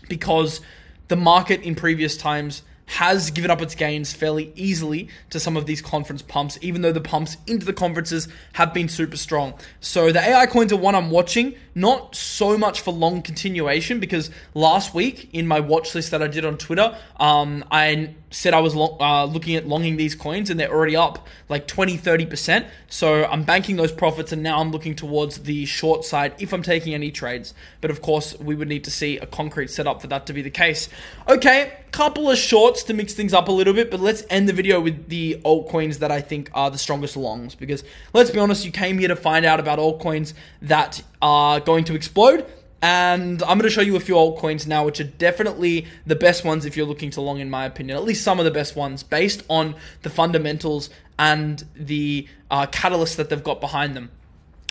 because 0.10 0.60
the 1.08 1.16
market 1.16 1.62
in 1.62 1.76
previous 1.76 2.18
times 2.18 2.64
has 2.90 3.30
given 3.30 3.52
up 3.52 3.62
its 3.62 3.76
gains 3.76 4.12
fairly 4.12 4.52
easily 4.56 5.08
to 5.30 5.40
some 5.40 5.56
of 5.56 5.68
these 5.68 5.80
conference 5.80 6.24
pumps, 6.24 6.58
even 6.62 6.82
though 6.82 6.92
the 6.92 7.00
pumps 7.00 7.38
into 7.46 7.64
the 7.64 7.72
conferences 7.72 8.28
have 8.54 8.74
been 8.74 8.90
super 8.90 9.16
strong. 9.16 9.54
So 9.80 10.12
the 10.12 10.20
AI 10.20 10.48
coins 10.48 10.74
are 10.74 10.78
one 10.78 10.96
I'm 10.96 11.12
watching, 11.12 11.54
not 11.76 12.16
so 12.16 12.58
much 12.58 12.82
for 12.82 12.92
long 12.92 13.22
continuation, 13.22 14.00
because 14.00 14.32
last 14.56 14.96
week 14.96 15.30
in 15.34 15.46
my 15.46 15.60
watch 15.60 15.94
list 15.94 16.10
that 16.10 16.24
I 16.24 16.28
did 16.28 16.46
on 16.46 16.58
Twitter, 16.58 16.98
um, 17.20 17.64
I 17.72 18.16
said 18.32 18.54
I 18.54 18.60
was 18.60 18.76
lo- 18.76 18.98
uh, 19.00 19.26
looking 19.26 19.56
at 19.56 19.68
longing 19.68 19.98
these 19.98 20.16
coins 20.16 20.50
and 20.50 20.60
they're 20.60 20.72
already 20.72 20.96
up 20.96 21.28
like 21.48 21.68
20, 21.68 21.98
30%. 21.98 22.68
So 22.88 23.26
I'm 23.26 23.44
banking 23.44 23.76
those 23.76 23.92
profits 23.92 24.32
and 24.32 24.44
now 24.44 24.60
I'm 24.60 24.72
looking 24.72 24.96
towards 24.96 25.40
the 25.40 25.66
short 25.66 26.06
side 26.06 26.34
if 26.40 26.54
I'm 26.54 26.64
taking 26.64 26.94
any 26.94 27.12
trades. 27.12 27.54
But 27.82 27.92
of 27.92 28.02
course, 28.02 28.38
we 28.40 28.56
would 28.56 28.68
need 28.68 28.84
to 28.84 28.92
see 28.92 29.18
a 29.18 29.26
concrete 29.26 29.70
setup 29.70 30.02
for 30.02 30.08
that 30.08 30.26
to 30.28 30.34
be 30.34 30.42
the 30.42 30.50
case. 30.50 30.90
Okay, 31.28 31.74
couple 31.92 32.30
of 32.30 32.38
shorts 32.38 32.84
to 32.84 32.94
mix 32.94 33.14
things 33.14 33.34
up 33.34 33.48
a 33.48 33.52
little 33.52 33.74
bit, 33.74 33.90
but 33.90 34.00
let's 34.00 34.24
end 34.30 34.48
the 34.48 34.54
video 34.54 34.80
with 34.80 35.10
the 35.10 35.42
altcoins 35.44 36.00
that 36.00 36.12
I 36.12 36.22
think 36.22 36.52
are 36.54 36.70
the 36.70 36.78
strongest 36.78 37.18
longs 37.18 37.56
because 37.56 37.84
let's 38.14 38.30
be 38.30 38.40
honest, 38.40 38.64
you 38.64 38.72
came 38.72 39.00
here 39.00 39.08
to 39.08 39.16
find 39.16 39.46
out 39.46 39.60
about 39.60 39.80
altcoins 39.80 40.34
that 40.62 41.02
are 41.22 41.60
going 41.60 41.86
to 41.86 41.96
explode 41.96 42.46
and 42.82 43.42
I'm 43.44 43.58
going 43.58 43.64
to 43.64 43.70
show 43.70 43.82
you 43.82 43.96
a 43.96 44.00
few 44.00 44.16
altcoins 44.16 44.66
now, 44.66 44.86
which 44.86 45.00
are 45.00 45.06
definitely 45.06 45.88
the 46.06 46.16
best 46.16 46.46
ones 46.46 46.66
if 46.66 46.78
you're 46.78 46.86
looking 46.86 47.10
to 47.12 47.22
long, 47.22 47.40
in 47.40 47.50
my 47.50 47.66
opinion. 47.66 47.98
At 47.98 48.04
least 48.04 48.24
some 48.24 48.40
of 48.40 48.46
the 48.46 48.52
best 48.52 48.76
ones 48.76 49.04
based 49.04 49.44
on 49.50 49.76
the 50.04 50.10
fundamentals 50.10 50.90
and 51.18 51.64
the 51.76 52.28
uh, 52.50 52.68
catalysts 52.68 53.18
that 53.18 53.30
they've 53.30 53.44
got 53.44 53.60
behind 53.60 53.96
them. 53.96 54.12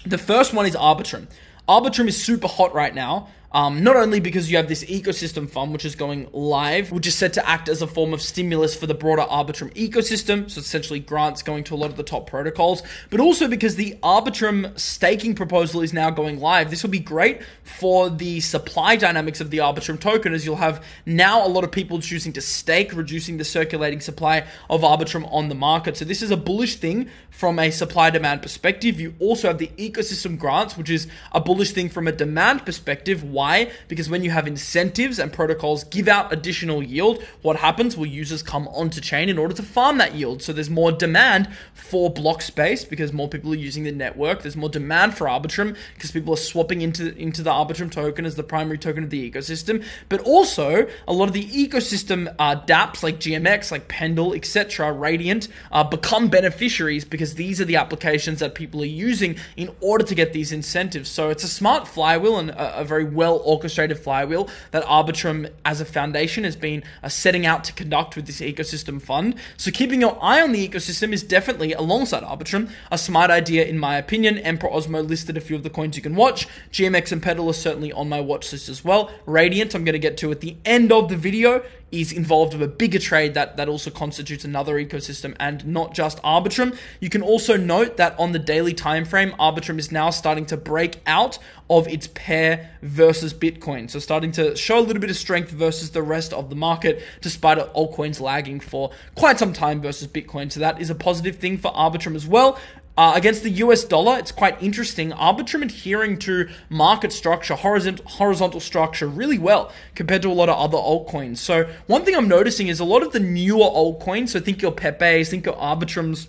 The 0.06 0.18
first 0.18 0.54
one 0.54 0.64
is 0.64 0.74
Arbitrum. 0.74 1.28
Arbitrum 1.68 2.08
is 2.08 2.22
super 2.22 2.48
hot 2.48 2.72
right 2.72 2.94
now. 2.94 3.28
Um, 3.50 3.83
not 3.83 3.97
only 3.97 4.21
because 4.21 4.50
you 4.50 4.59
have 4.59 4.69
this 4.69 4.85
ecosystem 4.85 5.49
fund, 5.49 5.73
which 5.73 5.87
is 5.87 5.95
going 5.95 6.28
live, 6.33 6.93
which 6.93 7.07
is 7.07 7.14
set 7.14 7.33
to 7.33 7.49
act 7.49 7.71
as 7.71 7.81
a 7.81 7.87
form 7.87 8.12
of 8.12 8.21
stimulus 8.21 8.76
for 8.76 8.87
the 8.87 8.95
broader 8.95 9.23
Arbitrum 9.23 9.73
ecosystem, 9.73 10.50
so 10.50 10.61
essentially 10.61 11.00
grants 11.00 11.43
going 11.43 11.64
to 11.64 11.75
a 11.75 11.76
lot 11.76 11.88
of 11.88 11.97
the 11.97 12.02
top 12.02 12.28
protocols, 12.28 12.83
but 13.09 13.21
also 13.21 13.49
because 13.49 13.76
the 13.76 13.97
Arbitrum 14.02 14.78
staking 14.78 15.35
proposal 15.35 15.81
is 15.81 15.95
now 15.95 16.11
going 16.11 16.40
live. 16.40 16.69
This 16.69 16.83
will 16.83 16.90
be 16.90 16.99
great 16.99 17.40
for 17.64 18.11
the 18.11 18.40
supply 18.40 18.97
dynamics 18.97 19.40
of 19.40 19.50
the 19.50 19.59
Arbitrum 19.59 19.99
token, 19.99 20.35
as 20.35 20.45
you'll 20.45 20.57
have 20.57 20.85
now 21.07 21.47
a 21.47 21.49
lot 21.49 21.64
of 21.64 21.73
people 21.73 22.00
choosing 22.00 22.35
to 22.35 22.43
stake, 22.43 22.95
reducing 22.95 23.38
the 23.38 23.45
circulating 23.45 24.00
supply 24.00 24.47
of 24.69 24.83
Arbitrum 24.83 25.26
on 25.33 25.49
the 25.49 25.55
market. 25.55 25.97
So 25.97 26.05
this 26.05 26.21
is 26.21 26.31
a 26.31 26.37
bullish 26.37 26.76
thing 26.76 27.09
from 27.31 27.59
a 27.59 27.71
supply 27.71 28.11
demand 28.11 28.43
perspective. 28.43 29.00
You 29.00 29.14
also 29.19 29.49
have 29.49 29.57
the 29.57 29.71
ecosystem 29.78 30.38
grants, 30.38 30.76
which 30.76 30.90
is 30.90 31.09
a 31.33 31.40
bullish 31.40 31.73
thing 31.73 31.88
from 31.88 32.07
a 32.07 32.12
demand 32.12 32.67
perspective 32.67 33.23
why? 33.38 33.71
Because 33.87 34.11
when 34.11 34.25
you 34.25 34.33
have 34.33 34.49
incentives 34.49 35.21
and 35.21 35.33
protocols 35.33 35.85
give 35.85 36.09
out 36.09 36.33
additional 36.33 36.83
yield, 36.83 37.23
what 37.42 37.54
happens? 37.54 37.97
Well, 37.97 38.07
users 38.07 38.42
come 38.42 38.66
onto 38.68 39.00
chain 39.00 39.28
in 39.28 39.38
order 39.38 39.54
to 39.54 39.62
farm 39.62 39.99
that 39.99 40.16
yield. 40.16 40.42
So 40.42 40.52
there's 40.52 40.68
more 40.68 40.90
demand 40.90 41.49
for 41.73 42.11
block 42.11 42.42
space 42.42 42.85
because 42.85 43.12
more 43.12 43.28
people 43.28 43.52
are 43.52 43.62
using 43.68 43.85
the 43.85 43.92
network. 43.92 44.42
There's 44.42 44.57
more 44.57 44.68
demand 44.68 45.14
for 45.14 45.28
Arbitrum 45.28 45.76
because 45.95 46.11
people 46.11 46.35
are 46.35 46.42
swapping 46.50 46.80
into, 46.83 47.16
into 47.16 47.45
the 47.45 47.50
Arbitrum 47.50 47.92
token 47.92 48.26
as 48.26 48.35
the 48.35 48.42
primary 48.42 48.76
token 48.76 49.04
of 49.04 49.11
the 49.11 49.30
ecosystem. 49.30 49.85
But 50.09 50.21
also, 50.23 50.88
a 51.07 51.12
lot 51.12 51.28
of 51.28 51.35
the 51.35 51.45
ecosystem 51.45 52.35
uh, 52.40 52.61
dApps 52.66 53.04
like 53.04 53.21
GMX, 53.21 53.71
like 53.71 53.87
Pendle, 53.87 54.35
etc., 54.35 54.90
Radiant, 54.90 55.47
uh, 55.71 55.85
become 55.85 56.28
beneficiaries 56.28 57.04
because 57.04 57.37
these 57.37 57.61
are 57.61 57.64
the 57.64 57.76
applications 57.76 58.40
that 58.40 58.57
people 58.57 58.83
are 58.83 58.97
using 59.11 59.37
in 59.57 59.71
order 59.80 60.04
to 60.04 60.14
get 60.16 60.33
these 60.33 60.50
incentives. 60.50 61.09
So 61.09 61.30
it's 61.30 61.45
a 61.45 61.49
smart 61.49 61.87
flywheel 61.87 62.37
and 62.37 62.50
a, 62.50 62.80
a 62.80 62.85
very 62.85 63.04
well 63.04 63.27
well 63.28 63.42
orchestrated 63.44 63.99
flywheel 63.99 64.49
that 64.70 64.82
Arbitrum 64.85 65.50
as 65.64 65.80
a 65.80 65.85
foundation 65.85 66.44
has 66.44 66.56
been 66.56 66.82
uh, 67.02 67.08
setting 67.08 67.44
out 67.44 67.64
to 67.64 67.73
conduct 67.73 68.16
with 68.16 68.26
this 68.26 68.40
ecosystem 68.40 69.00
fund. 69.00 69.35
So 69.56 69.70
keeping 69.70 70.00
your 70.00 70.18
eye 70.23 70.40
on 70.40 70.52
the 70.52 70.66
ecosystem 70.66 71.12
is 71.12 71.23
definitely, 71.23 71.73
alongside 71.73 72.23
Arbitrum, 72.23 72.70
a 72.90 72.99
smart 72.99 73.30
idea 73.30 73.66
in 73.66 73.78
my 73.78 73.97
opinion. 73.97 74.38
Emperor 74.38 74.70
Osmo 74.70 75.06
listed 75.06 75.37
a 75.37 75.40
few 75.40 75.56
of 75.56 75.62
the 75.62 75.70
coins 75.70 75.97
you 75.97 76.02
can 76.02 76.16
watch. 76.16 76.49
GMX 76.73 77.12
and 77.12 77.23
Pendle 77.23 77.49
are 77.49 77.52
certainly 77.52 77.92
on 77.92 78.08
my 78.08 78.20
watch 78.20 78.50
list 78.52 78.68
as 78.68 78.85
well. 78.85 79.11
Radiant, 79.26 79.75
I'm 79.75 79.85
going 79.85 79.92
to 79.92 79.99
get 79.99 80.16
to 80.18 80.30
at 80.30 80.40
the 80.40 80.56
end 80.64 80.90
of 80.90 81.08
the 81.08 81.16
video 81.16 81.62
is 81.90 82.12
involved 82.12 82.52
with 82.52 82.62
a 82.62 82.68
bigger 82.68 82.99
trade 82.99 83.35
that, 83.35 83.57
that 83.57 83.68
also 83.68 83.90
constitutes 83.90 84.45
another 84.45 84.75
ecosystem 84.75 85.35
and 85.40 85.66
not 85.66 85.95
just 85.95 86.23
Arbitrum. 86.23 86.76
You 87.00 87.09
can 87.09 87.23
also 87.23 87.57
note 87.57 87.97
that 87.97 88.18
on 88.18 88.33
the 88.33 88.38
daily 88.38 88.75
time 88.75 89.04
frame, 89.04 89.30
Arbitrum 89.38 89.78
is 89.78 89.90
now 89.90 90.11
starting 90.11 90.45
to 90.47 90.57
break 90.57 91.00
out 91.07 91.38
of 91.71 91.88
its 91.88 92.07
pair 92.09 92.71
versus 92.83 93.33
Bitcoin. 93.33 93.88
So 93.90 93.99
starting 93.99 94.33
to 94.33 94.57
show 94.57 94.78
a 94.78 94.85
little 94.85 95.00
bit 95.00 95.11
of 95.11 95.16
strength 95.16 95.50
versus 95.50 95.90
the 95.90 96.02
rest 96.02 96.33
of 96.33 96.50
the 96.50 96.57
market, 96.57 97.02
despite 97.21 97.59
altcoins 97.59 98.21
lagging 98.21 98.61
for 98.61 98.90
quite 99.14 99.38
some 99.38 99.52
time 99.52 99.80
versus 99.80 100.09
Bitcoin. 100.09 100.52
So 100.52 100.61
that 100.61 100.80
is 100.80 100.90
a 100.90 100.95
positive 100.95 101.37
thing 101.37 101.59
for 101.59 101.73
Arbitrum 101.73 102.14
as 102.14 102.26
well. 102.26 102.59
Uh, 102.99 103.12
against 103.14 103.45
the 103.45 103.50
US 103.50 103.85
dollar, 103.85 104.19
it's 104.19 104.33
quite 104.33 104.61
interesting. 104.61 105.12
Arbitrum 105.12 105.62
adhering 105.62 106.19
to 106.19 106.49
market 106.69 107.12
structure, 107.12 107.55
horizontal, 107.55 108.05
horizontal 108.05 108.59
structure 108.59 109.07
really 109.07 109.38
well 109.38 109.71
compared 109.95 110.21
to 110.23 110.28
a 110.28 110.35
lot 110.35 110.49
of 110.49 110.59
other 110.59 110.76
altcoins. 110.76 111.37
So, 111.37 111.71
one 111.87 112.05
thing 112.05 112.17
I'm 112.17 112.26
noticing 112.26 112.67
is 112.67 112.81
a 112.81 112.85
lot 112.85 113.05
of 113.05 113.12
the 113.12 113.21
newer 113.21 113.67
altcoins, 113.67 114.31
so 114.31 114.40
think 114.40 114.61
your 114.61 114.73
Pepe's, 114.73 115.31
think 115.31 115.47
your 115.47 115.55
Arbitrums, 115.55 116.26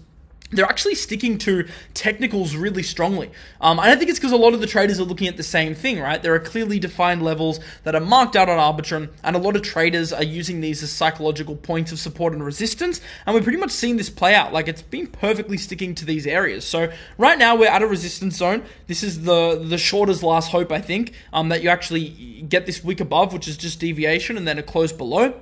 they're 0.52 0.66
actually 0.66 0.96
sticking 0.96 1.38
to 1.40 1.68
technicals 1.94 2.56
really 2.56 2.84
strongly. 2.84 3.32
Um, 3.62 3.80
I 3.80 3.88
don't 3.88 3.98
think 3.98 4.10
it's 4.10 4.20
because 4.20 4.32
a 4.32 4.38
lot 4.38 4.54
of 4.54 4.62
the 4.62 4.68
traders 4.68 5.00
are 5.00 5.04
looking 5.04 5.28
at 5.28 5.38
the 5.38 5.44
same 5.44 5.76
thing, 5.76 6.00
right? 6.00 6.22
There 6.22 6.34
are 6.34 6.40
clearly 6.40 6.80
defined 6.80 7.22
levels 7.22 7.60
that 7.84 7.96
are 7.96 8.02
marked 8.02 8.36
out 8.36 8.50
on 8.50 8.58
Arbitrum, 8.58 9.10
and 9.24 9.36
a 9.36 9.40
lot 9.40 9.56
of 9.56 9.62
traders 9.62 10.12
are 10.12 10.24
using 10.24 10.62
these 10.62 10.82
as 10.82 10.92
psychological 10.92 11.56
points 11.56 11.92
of 11.92 12.00
support 12.00 12.34
and 12.34 12.44
resistance. 12.44 13.00
And 13.26 13.36
we've 13.36 13.44
pretty 13.44 13.60
much 13.60 13.72
seen 13.72 13.98
this 13.98 14.10
play 14.10 14.34
out. 14.34 14.52
Like 14.52 14.68
it's 14.68 14.82
been 14.82 15.08
perfectly 15.08 15.58
sticking 15.58 15.94
to 15.96 16.06
these 16.06 16.26
areas. 16.26 16.66
So 16.66 16.92
right 17.18 17.38
now 17.38 17.56
we're 17.56 17.70
at 17.70 17.82
a 17.82 17.88
resistance 17.88 18.38
zone. 18.38 18.64
This 18.88 19.04
is 19.04 19.24
the 19.24 19.64
the 19.64 19.78
shorter's 19.78 20.24
last 20.24 20.52
hope, 20.52 20.72
I 20.72 20.82
think, 20.82 21.14
um, 21.34 21.50
that 21.50 21.62
you 21.62 21.70
actually 21.70 22.10
get 22.48 22.66
this 22.66 22.84
wick 22.84 23.00
above, 23.00 23.34
which 23.34 23.48
is 23.48 23.58
just 23.58 23.80
deviation, 23.80 24.38
and 24.38 24.48
then 24.48 24.58
a 24.58 24.64
close 24.64 24.92
below. 24.92 25.40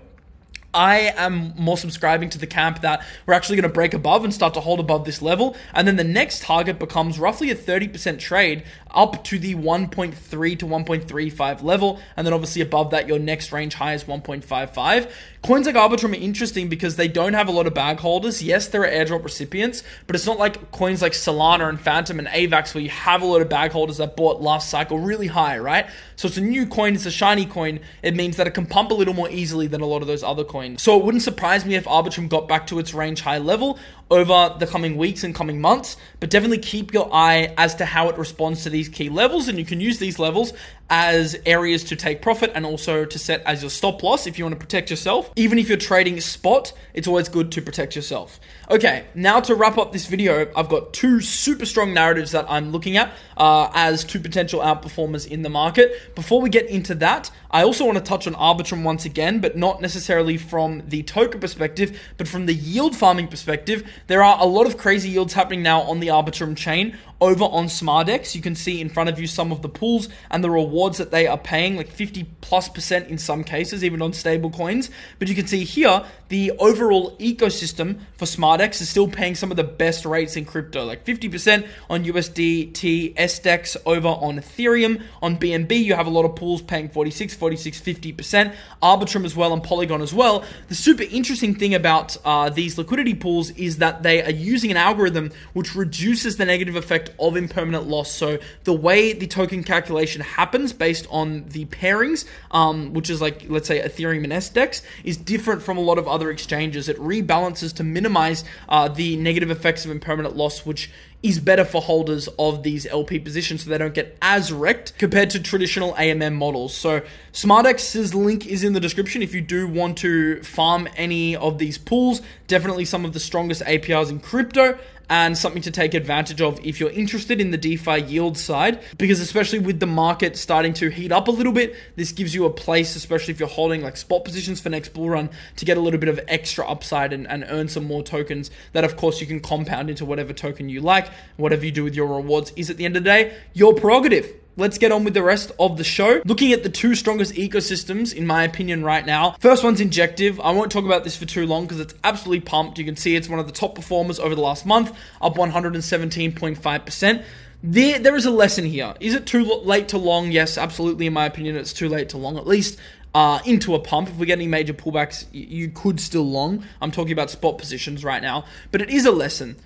I 0.74 1.14
am 1.16 1.54
more 1.58 1.78
subscribing 1.78 2.30
to 2.30 2.38
the 2.38 2.46
camp 2.46 2.82
that 2.82 3.06
we're 3.26 3.34
actually 3.34 3.56
going 3.56 3.70
to 3.70 3.74
break 3.74 3.94
above 3.94 4.24
and 4.24 4.34
start 4.34 4.54
to 4.56 4.60
hold 4.60 4.80
above 4.80 5.06
this 5.06 5.22
level. 5.22 5.56
And 5.74 5.88
then 5.88 5.96
the 5.96 6.04
next 6.04 6.44
target 6.44 6.78
becomes 6.78 7.18
roughly 7.20 7.50
a 7.50 7.56
30% 7.56 8.20
trade 8.20 8.64
up 8.92 9.24
to 9.26 9.40
the 9.40 9.56
1.3 9.56 10.60
to 10.60 10.66
1.35 10.66 11.64
level. 11.64 12.00
And 12.16 12.26
then 12.26 12.34
obviously 12.34 12.62
above 12.62 12.92
that, 12.92 13.08
your 13.08 13.20
next 13.20 13.52
range 13.52 13.76
high 13.76 13.94
is 13.94 14.04
1.55. 14.04 15.12
Coins 15.42 15.66
like 15.66 15.76
Arbitrum 15.76 16.12
are 16.12 16.16
interesting 16.16 16.68
because 16.68 16.96
they 16.96 17.08
don't 17.08 17.34
have 17.34 17.48
a 17.48 17.52
lot 17.52 17.68
of 17.68 17.74
bag 17.74 18.00
holders. 18.00 18.44
Yes, 18.44 18.68
there 18.68 18.82
are 18.82 18.88
airdrop 18.88 19.24
recipients, 19.24 19.84
but 20.06 20.16
it's 20.16 20.26
not 20.26 20.38
like 20.38 20.72
coins 20.72 21.02
like 21.02 21.14
Solana 21.14 21.70
and 21.70 21.80
Fantom 21.80 22.20
and 22.20 22.28
AVAX 22.28 22.76
where 22.76 22.84
you 22.84 22.90
have 22.90 23.22
a 23.22 23.26
lot 23.26 23.42
of 23.42 23.50
bag 23.50 23.72
holders 23.72 23.98
that 23.98 24.18
bought 24.18 24.42
last 24.42 24.70
cycle 24.70 25.00
really 25.00 25.28
high, 25.28 25.58
right? 25.58 25.88
So 26.18 26.28
it's 26.28 26.38
a 26.38 26.42
new 26.42 26.66
coin, 26.66 26.96
it's 26.96 27.06
a 27.06 27.12
shiny 27.12 27.46
coin. 27.46 27.80
It 28.02 28.16
means 28.16 28.38
that 28.38 28.48
it 28.48 28.52
can 28.52 28.66
pump 28.66 28.92
a 28.92 28.94
little 28.94 29.14
more 29.14 29.30
easily 29.30 29.68
than 29.68 29.82
a 29.82 29.86
lot 29.86 30.02
of 30.02 30.08
those 30.08 30.24
other 30.24 30.44
coins. 30.44 30.67
So 30.76 31.00
it 31.00 31.06
wouldn't 31.06 31.24
surprise 31.24 31.66
me 31.66 31.76
if 31.76 31.86
Arbitrum 31.86 32.28
got 32.28 32.48
back 32.48 32.68
to 32.68 32.80
its 32.80 32.94
range 32.94 33.22
high 33.22 33.38
level 33.38 33.80
over 34.10 34.56
the 34.58 34.68
coming 34.68 34.98
weeks 34.98 35.24
and 35.24 35.36
coming 35.36 35.60
months, 35.60 35.98
but 36.20 36.30
definitely 36.30 36.60
keep 36.60 36.94
your 36.94 37.14
eye 37.14 37.54
as 37.58 37.76
to 37.76 37.86
how 37.86 38.10
it 38.10 38.18
responds 38.18 38.64
to 38.64 38.70
these 38.70 38.88
key 38.88 39.10
levels. 39.10 39.48
And 39.48 39.60
you 39.60 39.66
can 39.66 39.82
use 39.82 40.00
these 40.00 40.18
levels 40.18 40.54
as 40.90 41.36
areas 41.46 41.84
to 41.84 41.96
take 41.96 42.22
profit 42.22 42.52
and 42.56 42.66
also 42.66 43.04
to 43.04 43.20
set 43.20 43.42
as 43.46 43.62
your 43.62 43.70
stop 43.70 44.02
loss 44.04 44.26
if 44.26 44.38
you 44.38 44.46
want 44.46 44.54
to 44.54 44.60
protect 44.60 44.90
yourself. 44.90 45.32
Even 45.36 45.60
if 45.60 45.68
you're 45.68 45.78
trading 45.78 46.20
spot, 46.22 46.72
it's 46.94 47.08
always 47.08 47.28
good 47.28 47.52
to 47.52 47.62
protect 47.62 47.96
yourself. 47.96 48.40
Okay, 48.70 49.06
now 49.14 49.42
to 49.42 49.56
wrap 49.56 49.78
up 49.78 49.92
this 49.92 50.08
video, 50.08 50.50
I've 50.56 50.70
got 50.70 50.94
two 50.94 51.20
super 51.20 51.66
strong 51.66 51.94
narratives 51.94 52.32
that 52.32 52.46
I'm 52.48 52.72
looking 52.72 52.96
at 52.96 53.12
uh, 53.36 53.70
as 53.74 54.06
two 54.06 54.20
potential 54.20 54.62
outperformers 54.62 55.28
in 55.28 55.42
the 55.42 55.50
market. 55.50 56.16
Before 56.16 56.42
we 56.42 56.50
get 56.50 56.68
into 56.68 56.96
that, 56.96 57.30
I 57.52 57.64
also 57.64 57.86
want 57.86 57.98
to 57.98 58.04
touch 58.04 58.28
on 58.28 58.34
Arbitrum 58.36 58.84
once 58.84 59.04
again, 59.04 59.40
but 59.40 59.58
not 59.58 59.82
necessarily 59.82 60.38
from 60.48 60.84
the 60.88 61.04
token 61.04 61.40
perspective, 61.40 62.00
but 62.18 62.28
from 62.28 62.46
the 62.46 62.54
yield 62.54 62.96
farming 62.96 63.28
perspective. 63.28 63.88
There 64.08 64.24
are 64.24 64.38
a 64.40 64.46
lot 64.46 64.66
of 64.66 64.78
crazy 64.78 65.10
yields 65.10 65.34
happening 65.34 65.62
now 65.62 65.82
on 65.82 66.00
the 66.00 66.08
Arbitrum 66.08 66.56
chain 66.56 66.98
over 67.20 67.46
on 67.46 67.66
SmarDex. 67.66 68.36
You 68.36 68.42
can 68.42 68.56
see 68.56 68.82
in 68.82 68.90
front 68.90 69.10
of 69.10 69.20
you 69.20 69.28
some 69.28 69.52
of 69.52 69.62
the 69.62 69.70
pools 69.70 70.10
and 70.30 70.44
the 70.44 70.50
rewards 70.50 70.98
that 70.98 71.12
they 71.12 71.28
are 71.28 71.38
paying, 71.38 71.76
like 71.76 71.90
50 71.90 72.26
plus 72.42 72.70
percent 72.70 73.10
in 73.10 73.18
some 73.18 73.44
cases, 73.44 73.84
even 73.84 74.02
on 74.02 74.14
stable 74.14 74.50
coins. 74.50 74.90
But 75.20 75.28
you 75.28 75.36
can 75.36 75.48
see 75.48 75.64
here 75.64 76.06
the 76.30 76.52
overall 76.60 77.16
ecosystem 77.18 78.00
for 78.16 78.26
SmarDex 78.26 78.82
is 78.82 78.90
still 78.90 79.08
paying 79.08 79.36
some 79.36 79.52
of 79.52 79.58
the 79.58 79.64
best 79.64 80.06
rates 80.06 80.36
in 80.36 80.46
crypto, 80.46 80.84
like 80.84 81.06
50% 81.06 81.68
on 81.90 82.04
USDT, 82.04 83.16
SDEX 83.16 83.78
over 83.86 84.10
on 84.10 84.40
Ethereum. 84.40 85.02
On 85.22 85.38
BNB, 85.38 85.84
you 85.84 85.96
have 85.96 86.08
a 86.08 86.10
lot 86.12 86.26
of 86.26 86.36
pools 86.36 86.62
paying 86.62 86.90
46, 86.90 87.34
46, 87.36 87.82
50%. 87.82 88.56
Arbitrum 88.82 89.26
as 89.26 89.36
well 89.36 89.54
and 89.54 89.64
Polygon 89.64 90.02
as 90.02 90.14
well. 90.14 90.44
The 90.68 90.76
super 90.76 91.04
interesting 91.04 91.56
thing 91.56 91.74
about 91.74 92.18
uh, 92.26 92.50
these 92.50 92.78
liquidity 92.78 93.14
pools 93.14 93.52
is 93.52 93.78
that 93.78 94.04
they 94.04 94.24
are 94.24 94.32
using 94.32 94.72
an 94.72 94.78
algorithm 94.78 95.32
which 95.54 95.76
reduces 95.76 96.38
the 96.38 96.46
negative 96.46 96.76
effect 96.76 97.07
of 97.20 97.36
impermanent 97.36 97.88
loss. 97.88 98.12
So 98.12 98.40
the 98.64 98.74
way 98.74 99.14
the 99.14 99.28
token 99.28 99.64
calculation 99.64 100.22
happens 100.22 100.74
based 100.74 101.08
on 101.10 101.46
the 101.50 101.66
pairings, 101.66 102.26
um, 102.52 102.94
which 102.94 103.10
is 103.10 103.22
like 103.22 103.46
let's 103.50 103.68
say 103.68 103.82
Ethereum 103.82 104.24
and 104.24 104.34
SDEX, 104.34 104.82
is 105.04 105.18
different 105.18 105.62
from 105.62 105.78
a 105.78 105.82
lot 105.82 105.98
of 105.98 106.08
other 106.08 106.30
exchanges. 106.30 106.90
It 106.90 106.98
rebalances 106.98 107.74
to 107.76 107.84
minimize 107.84 108.44
uh, 108.70 108.88
the 108.88 109.18
negative 109.18 109.52
effects 109.52 109.86
of 109.86 109.92
impermanent 109.92 110.36
loss, 110.36 110.66
which 110.66 110.90
is 111.24 111.40
better 111.40 111.66
for 111.66 111.82
holders 111.82 112.30
of 112.38 112.62
these 112.62 112.86
LP 112.86 113.18
positions 113.18 113.64
so 113.64 113.70
they 113.70 113.78
don't 113.78 113.96
get 113.96 114.16
as 114.22 114.54
wrecked 114.54 114.96
compared 115.00 115.30
to 115.32 115.40
traditional 115.40 115.94
AMM 115.94 116.36
models. 116.36 116.76
So 116.76 117.02
SmarDex's 117.34 118.14
link 118.14 118.46
is 118.46 118.64
in 118.64 118.74
the 118.74 118.80
description 118.80 119.24
if 119.24 119.34
you 119.34 119.42
do 119.42 119.68
want 119.68 119.98
to 120.00 120.44
farm 120.44 120.88
any 120.96 121.36
of 121.36 121.58
these 121.58 121.78
pools. 121.78 122.22
Definitely 122.46 122.86
some 122.86 123.04
of 123.04 123.14
the 123.14 123.20
strongest 123.20 123.64
APRs 123.64 124.12
in 124.12 124.20
crypto 124.20 124.78
and 125.10 125.38
something 125.38 125.62
to 125.62 125.72
take 125.72 125.94
advantage 125.94 126.42
of 126.42 126.60
if 126.66 126.80
you're 126.80 126.90
interested 126.90 127.40
in 127.40 127.52
the 127.52 127.58
DeFi 127.58 128.02
yield 128.02 128.38
side. 128.38 128.82
Because, 128.98 129.20
especially 129.20 129.60
with 129.60 129.80
the 129.80 129.86
market 129.86 130.38
starting 130.38 130.74
to 130.74 130.90
heat 130.90 131.12
up 131.12 131.28
a 131.28 131.32
little 131.32 131.54
bit, 131.54 131.76
this 131.96 132.12
gives 132.12 132.36
you 132.36 132.46
a 132.46 132.50
place, 132.50 132.96
especially 132.96 133.34
if 133.34 133.40
you're 133.40 133.50
holding 133.50 133.82
like 133.82 133.98
spot 133.98 134.26
positions 134.26 134.60
for 134.60 134.70
next 134.70 134.90
bull 134.90 135.10
run, 135.10 135.30
to 135.56 135.66
get 135.66 135.78
a 135.78 135.82
little 135.82 136.00
bit 136.00 136.10
of 136.10 136.20
extra 136.28 136.68
upside 136.68 137.14
and, 137.14 137.28
and 137.28 137.46
earn 137.50 137.68
some 137.68 137.86
more 137.86 138.04
tokens 138.04 138.52
that, 138.74 138.84
of 138.84 138.98
course, 138.98 139.22
you 139.22 139.28
can 139.28 139.40
compound 139.40 139.90
into 139.90 140.06
whatever 140.06 140.34
token 140.34 140.70
you 140.70 140.82
like. 140.82 141.08
Whatever 141.38 141.66
you 141.66 141.72
do 141.72 141.84
with 141.84 141.96
your 141.96 142.08
rewards 142.08 142.52
is 142.56 142.70
at 142.70 142.78
the 142.78 142.86
end 142.86 142.98
of 142.98 143.04
the 143.04 143.10
day 143.10 143.38
your 143.54 143.74
prerogative 143.74 144.34
let's 144.58 144.78
get 144.78 144.92
on 144.92 145.04
with 145.04 145.14
the 145.14 145.24
rest 145.24 145.52
of 145.60 145.78
the 145.78 145.84
show. 145.84 146.22
Looking 146.26 146.52
at 146.52 146.64
the 146.64 146.70
two 146.70 146.96
strongest 146.96 147.34
ecosystems, 147.36 148.14
in 148.14 148.28
my 148.28 148.44
opinion, 148.44 148.84
right 148.84 149.06
now. 149.06 149.36
First 149.40 149.64
one's 149.64 149.80
Injective. 149.80 150.40
I 150.42 150.52
won't 150.52 150.72
talk 150.72 150.84
about 150.84 151.04
this 151.04 151.16
for 151.16 151.26
too 151.26 151.46
long 151.46 151.66
because 151.66 151.80
it's 151.80 151.94
absolutely 152.04 152.42
pumped. 152.42 152.78
You 152.78 152.86
can 152.86 152.98
see 152.98 153.16
it's 153.16 153.30
one 153.30 153.40
of 153.40 153.46
the 153.46 153.54
top 153.54 153.76
performers 153.76 154.20
over 154.20 154.36
the 154.36 154.42
last 154.42 154.66
month, 154.66 154.92
up 155.22 155.36
117.5%. 155.36 157.24
There, 157.64 158.00
there 158.00 158.16
is 158.16 158.26
a 158.26 158.32
lesson 158.32 158.66
here. 158.66 158.94
Is 159.00 159.16
it 159.16 159.26
too 159.26 159.44
late 159.44 159.88
to 159.90 159.98
long? 159.98 160.32
Yes, 160.32 160.58
absolutely. 160.58 161.08
In 161.08 161.14
my 161.14 161.26
opinion, 161.26 161.56
it's 161.56 161.74
too 161.74 161.90
late 161.90 162.10
to 162.10 162.18
long. 162.18 162.38
At 162.38 162.46
least 162.46 162.78
uh, 163.16 163.40
into 163.46 163.74
a 163.74 163.80
pump. 163.80 164.10
If 164.10 164.16
we 164.18 164.26
get 164.26 164.38
any 164.38 164.48
major 164.48 164.74
pullbacks, 164.74 165.26
you 165.32 165.70
could 165.70 166.00
still 166.00 166.30
long. 166.30 166.64
I'm 166.82 166.92
talking 166.92 167.14
about 167.14 167.30
spot 167.30 167.58
positions 167.58 168.04
right 168.04 168.22
now, 168.22 168.46
but 168.72 168.82
it 168.82 168.90
is 168.90 169.06
a 169.06 169.12
lesson. 169.12 169.58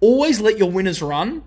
Always 0.00 0.40
let 0.40 0.58
your 0.58 0.70
winners 0.70 1.02
run 1.02 1.42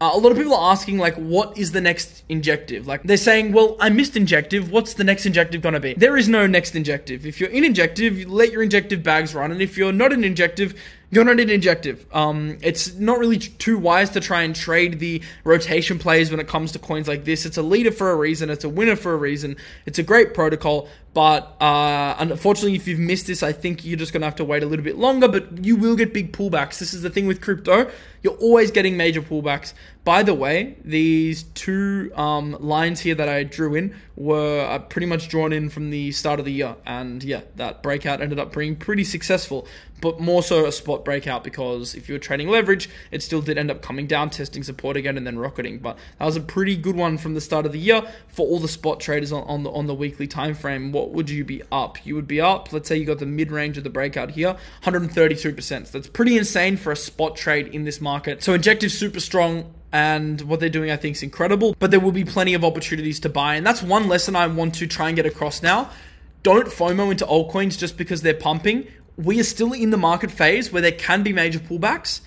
uh, 0.00 0.10
a 0.12 0.18
lot 0.18 0.32
of 0.32 0.38
people 0.38 0.54
are 0.54 0.72
asking, 0.72 0.98
like, 0.98 1.14
what 1.14 1.56
is 1.56 1.72
the 1.72 1.80
next 1.80 2.24
injective? 2.28 2.86
Like, 2.86 3.02
they're 3.04 3.16
saying, 3.16 3.52
well, 3.52 3.76
I 3.80 3.90
missed 3.90 4.16
injective. 4.16 4.70
What's 4.70 4.94
the 4.94 5.04
next 5.04 5.24
injective 5.24 5.62
to 5.62 5.80
be? 5.80 5.94
There 5.94 6.16
is 6.16 6.28
no 6.28 6.46
next 6.46 6.74
injective. 6.74 7.24
If 7.24 7.40
you're 7.40 7.50
in 7.50 7.64
injective, 7.64 8.26
let 8.28 8.50
your 8.50 8.62
injective 8.62 9.02
bags 9.02 9.34
run. 9.34 9.52
And 9.52 9.62
if 9.62 9.76
you're 9.76 9.92
not 9.92 10.12
in 10.12 10.24
injective, 10.24 10.80
you're 11.10 11.24
not 11.24 11.38
an 11.38 11.50
injective. 11.50 12.06
Um, 12.12 12.58
it's 12.60 12.94
not 12.94 13.18
really 13.18 13.38
too 13.38 13.78
wise 13.78 14.10
to 14.10 14.20
try 14.20 14.42
and 14.42 14.54
trade 14.54 14.98
the 14.98 15.22
rotation 15.44 15.98
plays 15.98 16.30
when 16.30 16.40
it 16.40 16.48
comes 16.48 16.72
to 16.72 16.78
coins 16.78 17.06
like 17.06 17.24
this. 17.24 17.46
It's 17.46 17.56
a 17.56 17.62
leader 17.62 17.92
for 17.92 18.10
a 18.10 18.16
reason. 18.16 18.50
It's 18.50 18.64
a 18.64 18.68
winner 18.68 18.96
for 18.96 19.12
a 19.12 19.16
reason. 19.16 19.56
It's 19.86 19.98
a 19.98 20.02
great 20.02 20.34
protocol. 20.34 20.88
But 21.12 21.62
uh, 21.62 22.16
unfortunately, 22.18 22.74
if 22.74 22.88
you've 22.88 22.98
missed 22.98 23.28
this, 23.28 23.44
I 23.44 23.52
think 23.52 23.84
you're 23.84 23.96
just 23.96 24.12
going 24.12 24.22
to 24.22 24.26
have 24.26 24.34
to 24.36 24.44
wait 24.44 24.64
a 24.64 24.66
little 24.66 24.84
bit 24.84 24.96
longer. 24.96 25.28
But 25.28 25.64
you 25.64 25.76
will 25.76 25.94
get 25.94 26.12
big 26.12 26.32
pullbacks. 26.32 26.80
This 26.80 26.92
is 26.92 27.02
the 27.02 27.10
thing 27.10 27.28
with 27.28 27.40
crypto. 27.40 27.88
You're 28.22 28.34
always 28.34 28.72
getting 28.72 28.96
major 28.96 29.22
pullbacks. 29.22 29.74
By 30.02 30.24
the 30.24 30.34
way, 30.34 30.76
these 30.84 31.44
two 31.44 32.10
um, 32.16 32.56
lines 32.58 33.00
here 33.00 33.14
that 33.14 33.28
I 33.28 33.44
drew 33.44 33.76
in 33.76 33.94
were 34.16 34.60
uh, 34.62 34.80
pretty 34.80 35.06
much 35.06 35.28
drawn 35.28 35.52
in 35.52 35.68
from 35.68 35.90
the 35.90 36.10
start 36.10 36.40
of 36.40 36.46
the 36.46 36.52
year. 36.52 36.74
And 36.84 37.22
yeah, 37.22 37.42
that 37.56 37.84
breakout 37.84 38.20
ended 38.20 38.40
up 38.40 38.52
being 38.52 38.74
pretty 38.74 39.04
successful 39.04 39.68
but 40.04 40.20
more 40.20 40.42
so 40.42 40.66
a 40.66 40.72
spot 40.72 40.93
breakout 41.02 41.42
because 41.42 41.94
if 41.94 42.08
you 42.08 42.14
were 42.14 42.18
trading 42.18 42.48
leverage, 42.48 42.90
it 43.10 43.22
still 43.22 43.40
did 43.40 43.56
end 43.56 43.70
up 43.70 43.80
coming 43.80 44.06
down, 44.06 44.28
testing 44.28 44.62
support 44.62 44.98
again, 44.98 45.16
and 45.16 45.26
then 45.26 45.38
rocketing. 45.38 45.78
But 45.78 45.96
that 46.18 46.26
was 46.26 46.36
a 46.36 46.42
pretty 46.42 46.76
good 46.76 46.96
one 46.96 47.16
from 47.16 47.32
the 47.32 47.40
start 47.40 47.64
of 47.64 47.72
the 47.72 47.78
year 47.78 48.02
for 48.28 48.46
all 48.46 48.58
the 48.58 48.68
spot 48.68 49.00
traders 49.00 49.32
on, 49.32 49.44
on 49.44 49.62
the 49.62 49.70
on 49.70 49.86
the 49.86 49.94
weekly 49.94 50.26
time 50.26 50.54
frame. 50.54 50.92
What 50.92 51.12
would 51.12 51.30
you 51.30 51.44
be 51.44 51.62
up? 51.72 52.04
You 52.04 52.14
would 52.16 52.28
be 52.28 52.40
up. 52.40 52.70
Let's 52.70 52.86
say 52.86 52.96
you 52.96 53.06
got 53.06 53.18
the 53.18 53.26
mid 53.26 53.50
range 53.50 53.78
of 53.78 53.84
the 53.84 53.90
breakout 53.90 54.32
here, 54.32 54.56
132%. 54.82 55.86
So 55.86 55.98
that's 55.98 56.08
pretty 56.08 56.36
insane 56.36 56.76
for 56.76 56.92
a 56.92 56.96
spot 56.96 57.36
trade 57.36 57.68
in 57.68 57.84
this 57.84 58.00
market. 58.00 58.42
So 58.42 58.52
Injective 58.54 58.92
super 58.92 59.20
strong 59.20 59.72
and 59.92 60.40
what 60.42 60.58
they're 60.58 60.68
doing 60.68 60.90
I 60.90 60.96
think 60.96 61.16
is 61.16 61.22
incredible, 61.22 61.76
but 61.78 61.90
there 61.90 62.00
will 62.00 62.12
be 62.12 62.24
plenty 62.24 62.54
of 62.54 62.64
opportunities 62.64 63.20
to 63.20 63.28
buy. 63.28 63.54
And 63.54 63.66
that's 63.66 63.82
one 63.82 64.08
lesson 64.08 64.34
I 64.34 64.46
want 64.48 64.74
to 64.76 64.86
try 64.86 65.08
and 65.08 65.16
get 65.16 65.26
across 65.26 65.62
now. 65.62 65.90
Don't 66.42 66.66
FOMO 66.66 67.10
into 67.10 67.24
altcoins 67.24 67.78
just 67.78 67.96
because 67.96 68.20
they're 68.20 68.34
pumping 68.34 68.86
we 69.16 69.38
are 69.40 69.44
still 69.44 69.72
in 69.72 69.90
the 69.90 69.96
market 69.96 70.30
phase 70.30 70.72
where 70.72 70.82
there 70.82 70.92
can 70.92 71.22
be 71.22 71.32
major 71.32 71.58
pullbacks 71.58 72.20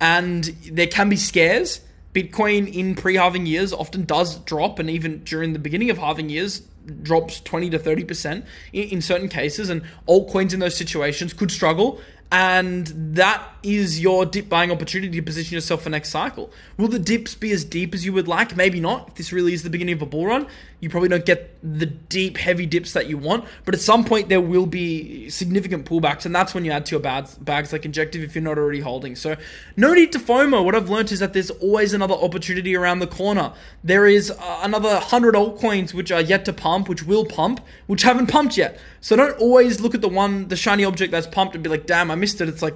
and 0.00 0.44
there 0.70 0.86
can 0.86 1.08
be 1.08 1.16
scares. 1.16 1.80
Bitcoin 2.14 2.72
in 2.72 2.94
pre 2.94 3.14
halving 3.14 3.46
years 3.46 3.72
often 3.72 4.04
does 4.04 4.36
drop, 4.40 4.78
and 4.78 4.90
even 4.90 5.24
during 5.24 5.54
the 5.54 5.58
beginning 5.58 5.88
of 5.88 5.96
halving 5.96 6.28
years, 6.28 6.60
drops 7.02 7.40
20 7.40 7.70
to 7.70 7.78
30% 7.78 8.44
in, 8.72 8.88
in 8.88 9.00
certain 9.00 9.28
cases. 9.28 9.70
And 9.70 9.82
altcoins 10.06 10.52
in 10.52 10.60
those 10.60 10.76
situations 10.76 11.32
could 11.32 11.50
struggle 11.50 12.00
and 12.32 12.86
that 13.14 13.46
is 13.62 14.00
your 14.00 14.24
dip 14.24 14.48
buying 14.48 14.72
opportunity 14.72 15.14
to 15.14 15.22
position 15.22 15.54
yourself 15.54 15.82
for 15.82 15.90
next 15.90 16.08
cycle. 16.08 16.50
Will 16.78 16.88
the 16.88 16.98
dips 16.98 17.34
be 17.34 17.52
as 17.52 17.62
deep 17.62 17.94
as 17.94 18.06
you 18.06 18.14
would 18.14 18.26
like? 18.26 18.56
Maybe 18.56 18.80
not. 18.80 19.08
If 19.08 19.14
this 19.16 19.32
really 19.32 19.52
is 19.52 19.64
the 19.64 19.70
beginning 19.70 19.96
of 19.96 20.02
a 20.02 20.06
bull 20.06 20.26
run, 20.26 20.46
you 20.82 20.90
probably 20.90 21.08
don't 21.08 21.24
get 21.24 21.56
the 21.62 21.86
deep, 21.86 22.36
heavy 22.36 22.66
dips 22.66 22.92
that 22.92 23.06
you 23.06 23.16
want. 23.16 23.44
But 23.64 23.74
at 23.74 23.80
some 23.80 24.04
point, 24.04 24.28
there 24.28 24.40
will 24.40 24.66
be 24.66 25.30
significant 25.30 25.86
pullbacks, 25.86 26.26
and 26.26 26.34
that's 26.34 26.54
when 26.54 26.64
you 26.64 26.72
add 26.72 26.86
to 26.86 26.90
your 26.90 27.00
bags, 27.00 27.36
bags 27.36 27.72
like 27.72 27.84
Injective 27.84 28.20
if 28.24 28.34
you're 28.34 28.42
not 28.42 28.58
already 28.58 28.80
holding. 28.80 29.14
So, 29.14 29.36
no 29.76 29.94
need 29.94 30.10
to 30.10 30.18
FOMO. 30.18 30.64
What 30.64 30.74
I've 30.74 30.90
learned 30.90 31.12
is 31.12 31.20
that 31.20 31.34
there's 31.34 31.50
always 31.50 31.94
another 31.94 32.14
opportunity 32.14 32.74
around 32.74 32.98
the 32.98 33.06
corner. 33.06 33.52
There 33.84 34.08
is 34.08 34.32
uh, 34.32 34.60
another 34.62 34.88
100 34.88 35.36
altcoins 35.36 35.94
which 35.94 36.10
are 36.10 36.20
yet 36.20 36.44
to 36.46 36.52
pump, 36.52 36.88
which 36.88 37.04
will 37.04 37.26
pump, 37.26 37.60
which 37.86 38.02
haven't 38.02 38.26
pumped 38.26 38.56
yet. 38.56 38.80
So, 39.00 39.14
don't 39.14 39.38
always 39.38 39.80
look 39.80 39.94
at 39.94 40.00
the 40.00 40.08
one, 40.08 40.48
the 40.48 40.56
shiny 40.56 40.84
object 40.84 41.12
that's 41.12 41.28
pumped 41.28 41.54
and 41.54 41.62
be 41.62 41.70
like, 41.70 41.86
damn, 41.86 42.10
I 42.10 42.16
missed 42.16 42.40
it. 42.40 42.48
It's 42.48 42.60
like, 42.60 42.74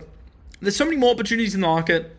there's 0.61 0.77
so 0.77 0.85
many 0.85 0.97
more 0.97 1.11
opportunities 1.11 1.57
in 1.57 1.61
the 1.61 1.67
market 1.67 2.17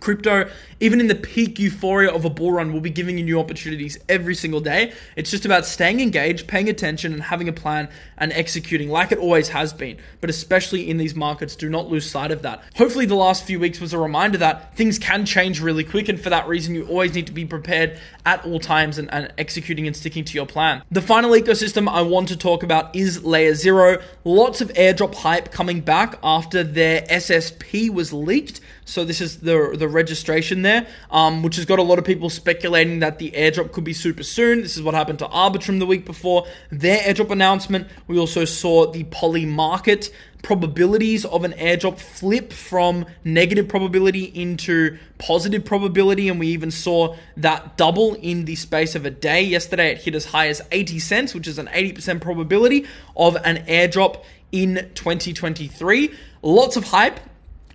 Crypto, 0.00 0.50
even 0.80 0.98
in 0.98 1.06
the 1.06 1.14
peak 1.14 1.58
euphoria 1.58 2.10
of 2.10 2.24
a 2.24 2.30
bull 2.30 2.52
run, 2.52 2.72
will 2.72 2.80
be 2.80 2.90
giving 2.90 3.18
you 3.18 3.24
new 3.24 3.38
opportunities 3.38 3.98
every 4.08 4.34
single 4.34 4.60
day. 4.60 4.92
It's 5.14 5.30
just 5.30 5.44
about 5.44 5.66
staying 5.66 6.00
engaged, 6.00 6.48
paying 6.48 6.68
attention, 6.68 7.12
and 7.12 7.22
having 7.22 7.48
a 7.48 7.52
plan 7.52 7.88
and 8.16 8.32
executing 8.32 8.88
like 8.88 9.12
it 9.12 9.18
always 9.18 9.50
has 9.50 9.72
been. 9.72 9.98
But 10.20 10.30
especially 10.30 10.88
in 10.88 10.96
these 10.96 11.14
markets, 11.14 11.54
do 11.54 11.68
not 11.68 11.88
lose 11.88 12.10
sight 12.10 12.30
of 12.30 12.42
that. 12.42 12.62
Hopefully, 12.76 13.06
the 13.06 13.14
last 13.14 13.44
few 13.44 13.60
weeks 13.60 13.80
was 13.80 13.92
a 13.92 13.98
reminder 13.98 14.38
that 14.38 14.74
things 14.74 14.98
can 14.98 15.26
change 15.26 15.60
really 15.60 15.84
quick, 15.84 16.08
and 16.08 16.20
for 16.20 16.30
that 16.30 16.48
reason, 16.48 16.74
you 16.74 16.86
always 16.86 17.14
need 17.14 17.26
to 17.26 17.32
be 17.32 17.44
prepared 17.44 17.98
at 18.24 18.44
all 18.44 18.58
times 18.58 18.98
and, 18.98 19.12
and 19.12 19.32
executing 19.36 19.86
and 19.86 19.96
sticking 19.96 20.24
to 20.24 20.34
your 20.34 20.46
plan. 20.46 20.82
The 20.90 21.02
final 21.02 21.32
ecosystem 21.32 21.88
I 21.88 22.02
want 22.02 22.28
to 22.28 22.36
talk 22.36 22.62
about 22.62 22.94
is 22.96 23.22
Layer 23.24 23.54
Zero. 23.54 23.98
Lots 24.24 24.60
of 24.60 24.68
airdrop 24.70 25.14
hype 25.14 25.52
coming 25.52 25.80
back 25.80 26.18
after 26.22 26.64
their 26.64 27.02
SSP 27.02 27.90
was 27.90 28.12
leaked. 28.12 28.60
So 28.90 29.04
this 29.04 29.20
is 29.20 29.38
the 29.38 29.76
the 29.78 29.86
registration 29.86 30.62
there, 30.62 30.84
um, 31.12 31.44
which 31.44 31.54
has 31.56 31.64
got 31.64 31.78
a 31.78 31.82
lot 31.82 32.00
of 32.00 32.04
people 32.04 32.28
speculating 32.28 32.98
that 32.98 33.20
the 33.20 33.30
airdrop 33.30 33.70
could 33.70 33.84
be 33.84 33.92
super 33.92 34.24
soon. 34.24 34.62
This 34.62 34.76
is 34.76 34.82
what 34.82 34.94
happened 34.94 35.20
to 35.20 35.26
Arbitrum 35.26 35.78
the 35.78 35.86
week 35.86 36.04
before 36.04 36.44
their 36.72 36.98
airdrop 36.98 37.30
announcement. 37.30 37.86
We 38.08 38.18
also 38.18 38.44
saw 38.44 38.90
the 38.90 39.04
Polymarket 39.04 40.10
probabilities 40.42 41.24
of 41.24 41.44
an 41.44 41.52
airdrop 41.52 42.00
flip 42.00 42.52
from 42.52 43.06
negative 43.22 43.68
probability 43.68 44.24
into 44.24 44.98
positive 45.18 45.64
probability, 45.64 46.28
and 46.28 46.40
we 46.40 46.48
even 46.48 46.72
saw 46.72 47.14
that 47.36 47.76
double 47.76 48.14
in 48.14 48.44
the 48.44 48.56
space 48.56 48.96
of 48.96 49.06
a 49.06 49.10
day. 49.10 49.40
Yesterday, 49.40 49.92
it 49.92 49.98
hit 49.98 50.16
as 50.16 50.24
high 50.24 50.48
as 50.48 50.62
80 50.72 50.98
cents, 50.98 51.32
which 51.32 51.46
is 51.46 51.58
an 51.58 51.68
80% 51.68 52.20
probability 52.20 52.86
of 53.16 53.36
an 53.44 53.58
airdrop 53.66 54.24
in 54.50 54.90
2023. 54.94 56.12
Lots 56.42 56.76
of 56.76 56.84
hype 56.84 57.20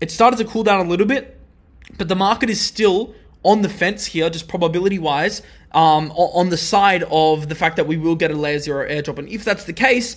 it 0.01 0.11
started 0.11 0.37
to 0.37 0.45
cool 0.45 0.63
down 0.63 0.85
a 0.85 0.89
little 0.89 1.05
bit, 1.05 1.39
but 1.97 2.07
the 2.07 2.15
market 2.15 2.49
is 2.49 2.59
still 2.59 3.13
on 3.43 3.61
the 3.61 3.69
fence 3.69 4.07
here, 4.07 4.29
just 4.29 4.47
probability 4.47 4.97
wise, 4.97 5.41
um, 5.71 6.11
on 6.11 6.49
the 6.49 6.57
side 6.57 7.03
of 7.11 7.47
the 7.47 7.55
fact 7.55 7.75
that 7.75 7.85
we 7.85 7.95
will 7.97 8.15
get 8.15 8.31
a 8.31 8.35
layer 8.35 8.59
zero 8.59 8.87
airdrop. 8.89 9.19
And 9.19 9.29
if 9.29 9.43
that's 9.45 9.65
the 9.65 9.73
case, 9.73 10.15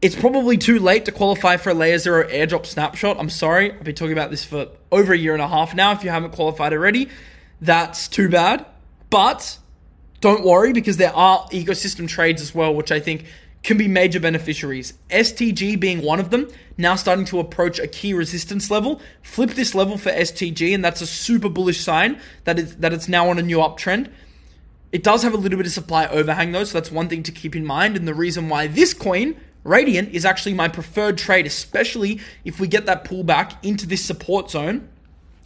it's 0.00 0.16
probably 0.16 0.56
too 0.56 0.78
late 0.78 1.04
to 1.04 1.12
qualify 1.12 1.58
for 1.58 1.70
a 1.70 1.74
layer 1.74 1.98
zero 1.98 2.26
airdrop 2.26 2.64
snapshot. 2.64 3.18
I'm 3.18 3.28
sorry, 3.28 3.72
I've 3.72 3.84
been 3.84 3.94
talking 3.94 4.14
about 4.14 4.30
this 4.30 4.44
for 4.44 4.68
over 4.90 5.12
a 5.12 5.18
year 5.18 5.34
and 5.34 5.42
a 5.42 5.48
half 5.48 5.74
now. 5.74 5.92
If 5.92 6.02
you 6.02 6.10
haven't 6.10 6.32
qualified 6.32 6.72
already, 6.72 7.10
that's 7.60 8.08
too 8.08 8.30
bad. 8.30 8.64
But 9.10 9.58
don't 10.20 10.44
worry 10.44 10.72
because 10.72 10.96
there 10.96 11.14
are 11.14 11.46
ecosystem 11.48 12.08
trades 12.08 12.40
as 12.40 12.54
well, 12.54 12.74
which 12.74 12.90
I 12.90 13.00
think 13.00 13.26
can 13.62 13.76
be 13.76 13.88
major 13.88 14.20
beneficiaries. 14.20 14.94
STG 15.10 15.78
being 15.78 16.02
one 16.02 16.18
of 16.18 16.30
them, 16.30 16.48
now 16.78 16.96
starting 16.96 17.24
to 17.26 17.38
approach 17.38 17.78
a 17.78 17.86
key 17.86 18.14
resistance 18.14 18.70
level. 18.70 19.00
Flip 19.22 19.50
this 19.50 19.74
level 19.74 19.98
for 19.98 20.10
STG, 20.10 20.74
and 20.74 20.84
that's 20.84 21.00
a 21.00 21.06
super 21.06 21.48
bullish 21.48 21.80
sign 21.80 22.18
that 22.44 22.58
it's, 22.58 22.74
that 22.76 22.92
it's 22.92 23.08
now 23.08 23.28
on 23.28 23.38
a 23.38 23.42
new 23.42 23.58
uptrend. 23.58 24.10
It 24.92 25.02
does 25.02 25.22
have 25.22 25.34
a 25.34 25.36
little 25.36 25.56
bit 25.56 25.66
of 25.66 25.72
supply 25.72 26.06
overhang 26.06 26.52
though, 26.52 26.64
so 26.64 26.78
that's 26.78 26.90
one 26.90 27.08
thing 27.08 27.22
to 27.24 27.32
keep 27.32 27.54
in 27.54 27.64
mind. 27.64 27.96
And 27.96 28.08
the 28.08 28.14
reason 28.14 28.48
why 28.48 28.66
this 28.66 28.92
coin 28.94 29.36
Radiant 29.62 30.14
is 30.14 30.24
actually 30.24 30.54
my 30.54 30.68
preferred 30.68 31.18
trade, 31.18 31.46
especially 31.46 32.20
if 32.44 32.58
we 32.60 32.66
get 32.66 32.86
that 32.86 33.04
pullback 33.04 33.62
into 33.62 33.86
this 33.86 34.02
support 34.02 34.50
zone 34.50 34.88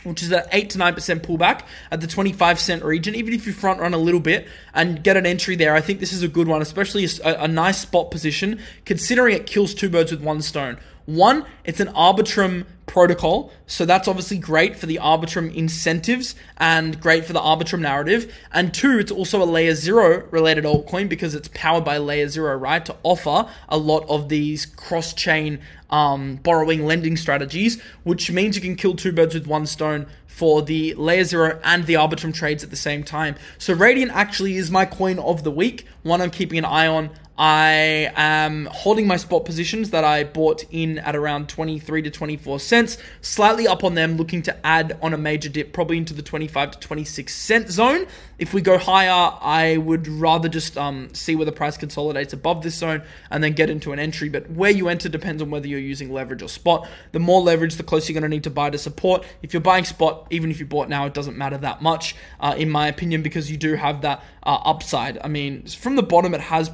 which 0.05 0.23
is 0.23 0.33
an 0.33 0.45
8 0.53 0.71
to 0.71 0.79
9% 0.79 1.21
pullback 1.21 1.63
at 1.91 2.01
the 2.01 2.07
25 2.07 2.61
cent 2.61 2.85
region. 2.85 3.15
Even 3.15 3.35
if 3.35 3.47
you 3.47 3.53
front 3.53 3.81
run 3.81 3.95
a 3.95 3.99
little 3.99 4.21
bit 4.21 4.47
and 4.73 5.03
get 5.03 5.17
an 5.17 5.27
entry 5.27 5.57
there, 5.57 5.75
I 5.75 5.81
think 5.81 6.01
this 6.01 6.13
is 6.13 6.23
a 6.23 6.29
good 6.29 6.47
one, 6.47 6.63
especially 6.63 7.07
a, 7.25 7.45
a 7.45 7.49
nice 7.49 7.79
spot 7.79 8.11
position, 8.11 8.61
considering 8.85 9.35
it 9.35 9.47
kills 9.47 9.75
two 9.75 9.89
birds 9.89 10.11
with 10.11 10.23
one 10.23 10.43
stone. 10.43 10.79
One, 11.07 11.45
it's 11.65 11.81
an 11.81 11.89
Arbitrum 11.89 12.65
protocol, 12.87 13.53
so 13.67 13.85
that's 13.85 14.09
obviously 14.09 14.39
great 14.39 14.77
for 14.77 14.87
the 14.87 14.97
Arbitrum 15.03 15.55
incentives 15.55 16.35
and 16.57 16.99
great 16.99 17.27
for 17.27 17.35
the 17.35 17.41
Arbitrum 17.41 17.81
narrative. 17.81 18.35
And 18.53 18.73
two, 18.73 18.99
it's 18.99 19.13
also 19.13 19.43
a 19.43 19.45
layer 19.45 19.75
zero 19.75 20.27
related 20.31 20.65
altcoin 20.65 21.09
because 21.09 21.35
it's 21.35 21.49
powered 21.49 21.85
by 21.85 21.99
layer 21.99 22.29
zero, 22.29 22.57
right? 22.57 22.85
To 22.87 22.97
offer 23.03 23.51
a 23.69 23.77
lot 23.77 24.07
of 24.09 24.31
these 24.31 24.65
cross 24.65 25.13
chain 25.13 25.61
um, 25.91 26.37
borrowing 26.37 26.87
lending 26.87 27.17
strategies, 27.17 27.83
which 28.03 28.31
means 28.31 28.57
you 28.57 28.63
can 28.63 28.77
kill 28.77 28.97
two 28.97 29.13
birds 29.13 29.35
with 29.35 29.47
one 29.47 29.67
stone 29.67 30.07
for 30.27 30.63
the 30.63 30.95
layer 30.95 31.25
zero 31.25 31.61
and 31.63 31.87
the 31.87 31.95
Arbitrum 31.95 32.33
trades 32.33 32.65
at 32.65 32.71
the 32.71 32.77
same 32.77 33.05
time. 33.05 33.37
So 33.59 33.75
Radiant 33.75 34.11
actually 34.13 34.57
is 34.57 34.71
my 34.71 34.85
coin 34.85 35.19
of 35.19 35.45
the 35.45 35.51
week, 35.51 35.87
one 36.03 36.21
I'm 36.21 36.31
keeping 36.31 36.59
an 36.59 36.65
eye 36.65 36.87
on 36.87 37.11
I 37.37 38.13
am 38.15 38.67
holding 38.67 39.09
my 39.09 39.17
spot 39.17 39.45
positions 39.45 39.91
that 39.91 40.05
I 40.05 40.23
bought 40.23 40.65
in 40.71 40.99
at 40.99 41.17
around 41.17 41.49
23 41.49 42.03
to 42.03 42.11
24 42.11 42.61
cents, 42.61 42.97
slightly 43.23 43.67
up 43.67 43.83
on 43.83 43.97
them, 43.97 44.17
looking 44.17 44.41
to 44.43 44.67
add 44.67 44.97
on 45.03 45.13
a 45.13 45.19
major 45.19 45.49
dip, 45.49 45.73
probably 45.73 45.99
into 45.99 46.15
the 46.15 46.23
25 46.23 46.73
to 46.73 46.79
26 46.79 47.35
cent 47.35 47.69
zone. 47.71 48.07
If 48.39 48.55
we 48.55 48.61
go 48.61 48.79
higher, 48.79 49.33
I 49.41 49.79
would 49.79 50.07
rather 50.07 50.49
just 50.49 50.79
um, 50.79 51.13
see 51.13 51.35
where 51.35 51.45
the 51.45 51.53
price 51.53 51.77
consolidates 51.77 52.33
above 52.33 52.63
this 52.63 52.77
zone 52.77 53.03
and 53.31 53.43
then 53.43 53.53
get 53.53 53.69
into 53.69 53.93
an 53.93 53.99
entry. 53.99 54.29
But 54.29 54.51
where 54.51 54.71
you 54.71 54.89
enter 54.89 55.09
depends 55.09 55.43
on 55.43 55.51
whether 55.51 55.67
you're 55.67 55.81
using 55.81 56.13
leverage 56.13 56.43
or 56.43 56.49
spot. 56.49 56.89
The 57.11 57.21
more 57.21 57.41
leverage, 57.41 57.77
the 57.77 57.83
closer 57.83 58.13
you're 58.13 58.21
going 58.21 58.31
to 58.31 58.35
need 58.35 58.45
to 58.45 58.51
buy 58.51 58.71
to 58.71 58.79
support. 58.79 59.25
If 59.43 59.53
you're 59.53 59.61
buying 59.61 59.85
spot, 59.85 60.29
even 60.31 60.53
if 60.53 60.61
you 60.61 60.67
bought 60.67 60.89
now, 60.89 61.07
it 61.07 61.15
doesn't 61.15 61.37
matter 61.37 61.59
that 61.59 61.83
much, 61.83 62.15
uh, 62.39 62.55
in 62.57 62.71
my 62.71 62.87
opinion, 62.87 63.23
because 63.23 63.51
you 63.51 63.57
do 63.57 63.75
have 63.75 64.03
that 64.03 64.23
uh, 64.45 64.59
upside. 64.65 65.19
I 65.23 65.29
mean, 65.29 65.67
from 65.67 65.97
the 65.97 66.03
bottom, 66.03 66.35
it 66.35 66.41
has 66.41 66.69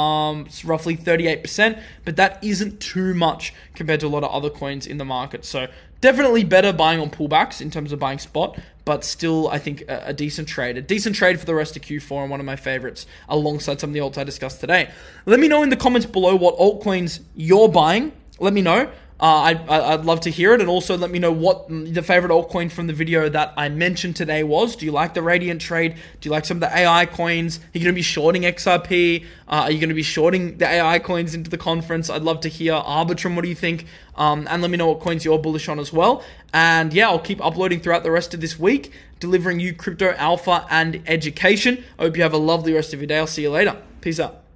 pumped 0.00 0.64
roughly 0.64 0.96
38%, 0.96 1.80
but 2.04 2.16
that 2.16 2.42
isn't 2.42 2.80
too 2.80 3.14
much 3.14 3.52
compared 3.74 4.00
to 4.00 4.06
a 4.06 4.08
lot 4.08 4.24
of 4.24 4.30
other 4.30 4.50
coins 4.50 4.86
in 4.86 4.98
the 4.98 5.04
market. 5.04 5.44
So 5.44 5.66
definitely 6.00 6.44
better 6.44 6.72
buying 6.72 7.00
on 7.00 7.10
pullbacks 7.10 7.60
in 7.60 7.70
terms 7.70 7.92
of 7.92 7.98
buying 7.98 8.18
spot, 8.18 8.58
but 8.84 9.04
still, 9.04 9.48
I 9.48 9.58
think 9.58 9.82
a, 9.82 10.04
a, 10.06 10.12
decent 10.12 10.48
trade. 10.48 10.76
A 10.76 10.82
decent 10.82 11.14
trade 11.16 11.38
for 11.38 11.46
the 11.46 11.54
rest 11.54 11.76
of 11.76 11.82
Q4 11.82 12.22
and 12.22 12.30
one 12.30 12.40
of 12.40 12.46
my 12.46 12.56
favorites 12.56 13.06
alongside 13.28 13.80
some 13.80 13.90
of 13.90 13.94
the 13.94 14.00
alts 14.00 14.18
I 14.18 14.24
discussed 14.24 14.60
today. 14.60 14.90
Let 15.26 15.40
me 15.40 15.48
know 15.48 15.62
in 15.62 15.68
the 15.68 15.76
comments 15.76 16.06
below 16.06 16.34
what 16.36 16.56
altcoins 16.56 17.20
you're 17.34 17.68
buying. 17.68 18.12
Let 18.38 18.52
me 18.52 18.62
know. 18.62 18.90
Uh, 19.20 19.40
I'd, 19.42 19.68
I'd 19.68 20.04
love 20.04 20.20
to 20.20 20.30
hear 20.30 20.54
it. 20.54 20.60
And 20.60 20.68
also 20.68 20.96
let 20.96 21.10
me 21.10 21.18
know 21.18 21.32
what 21.32 21.68
the 21.68 22.02
favorite 22.02 22.30
altcoin 22.30 22.72
from 22.72 22.86
the 22.86 22.92
video 22.92 23.28
that 23.28 23.52
I 23.56 23.68
mentioned 23.68 24.16
today 24.16 24.42
was. 24.42 24.76
Do 24.76 24.86
you 24.86 24.92
like 24.92 25.14
the 25.14 25.22
Radiant 25.22 25.60
trade? 25.60 25.96
Do 26.20 26.28
you 26.28 26.30
like 26.30 26.44
some 26.44 26.56
of 26.56 26.60
the 26.62 26.76
AI 26.76 27.06
coins? 27.06 27.58
Are 27.58 27.78
you 27.78 27.84
going 27.84 27.94
to 27.94 27.98
be 27.98 28.02
shorting 28.02 28.42
XRP? 28.42 29.24
Uh, 29.24 29.26
are 29.46 29.70
you 29.70 29.78
going 29.78 29.90
to 29.90 29.94
be 29.94 30.02
shorting 30.02 30.58
the 30.58 30.66
AI 30.66 30.98
coins 30.98 31.34
into 31.34 31.50
the 31.50 31.58
conference? 31.58 32.08
I'd 32.08 32.22
love 32.22 32.40
to 32.40 32.48
hear. 32.48 32.72
Arbitrum, 32.72 33.34
what 33.34 33.42
do 33.42 33.48
you 33.48 33.54
think? 33.54 33.86
Um, 34.16 34.46
and 34.50 34.62
let 34.62 34.70
me 34.70 34.76
know 34.76 34.88
what 34.88 35.00
coins 35.00 35.24
you're 35.24 35.38
bullish 35.38 35.68
on 35.68 35.78
as 35.78 35.92
well. 35.92 36.24
And 36.52 36.92
yeah, 36.92 37.08
I'll 37.08 37.18
keep 37.18 37.44
uploading 37.44 37.80
throughout 37.80 38.02
the 38.02 38.10
rest 38.10 38.34
of 38.34 38.40
this 38.40 38.58
week, 38.58 38.92
delivering 39.18 39.60
you 39.60 39.74
crypto 39.74 40.12
alpha 40.16 40.66
and 40.70 41.02
education. 41.06 41.84
I 41.98 42.04
hope 42.04 42.16
you 42.16 42.22
have 42.22 42.32
a 42.32 42.38
lovely 42.38 42.72
rest 42.72 42.94
of 42.94 43.00
your 43.00 43.06
day. 43.06 43.18
I'll 43.18 43.26
see 43.26 43.42
you 43.42 43.50
later. 43.50 43.80
Peace 44.00 44.18
out. 44.18 44.49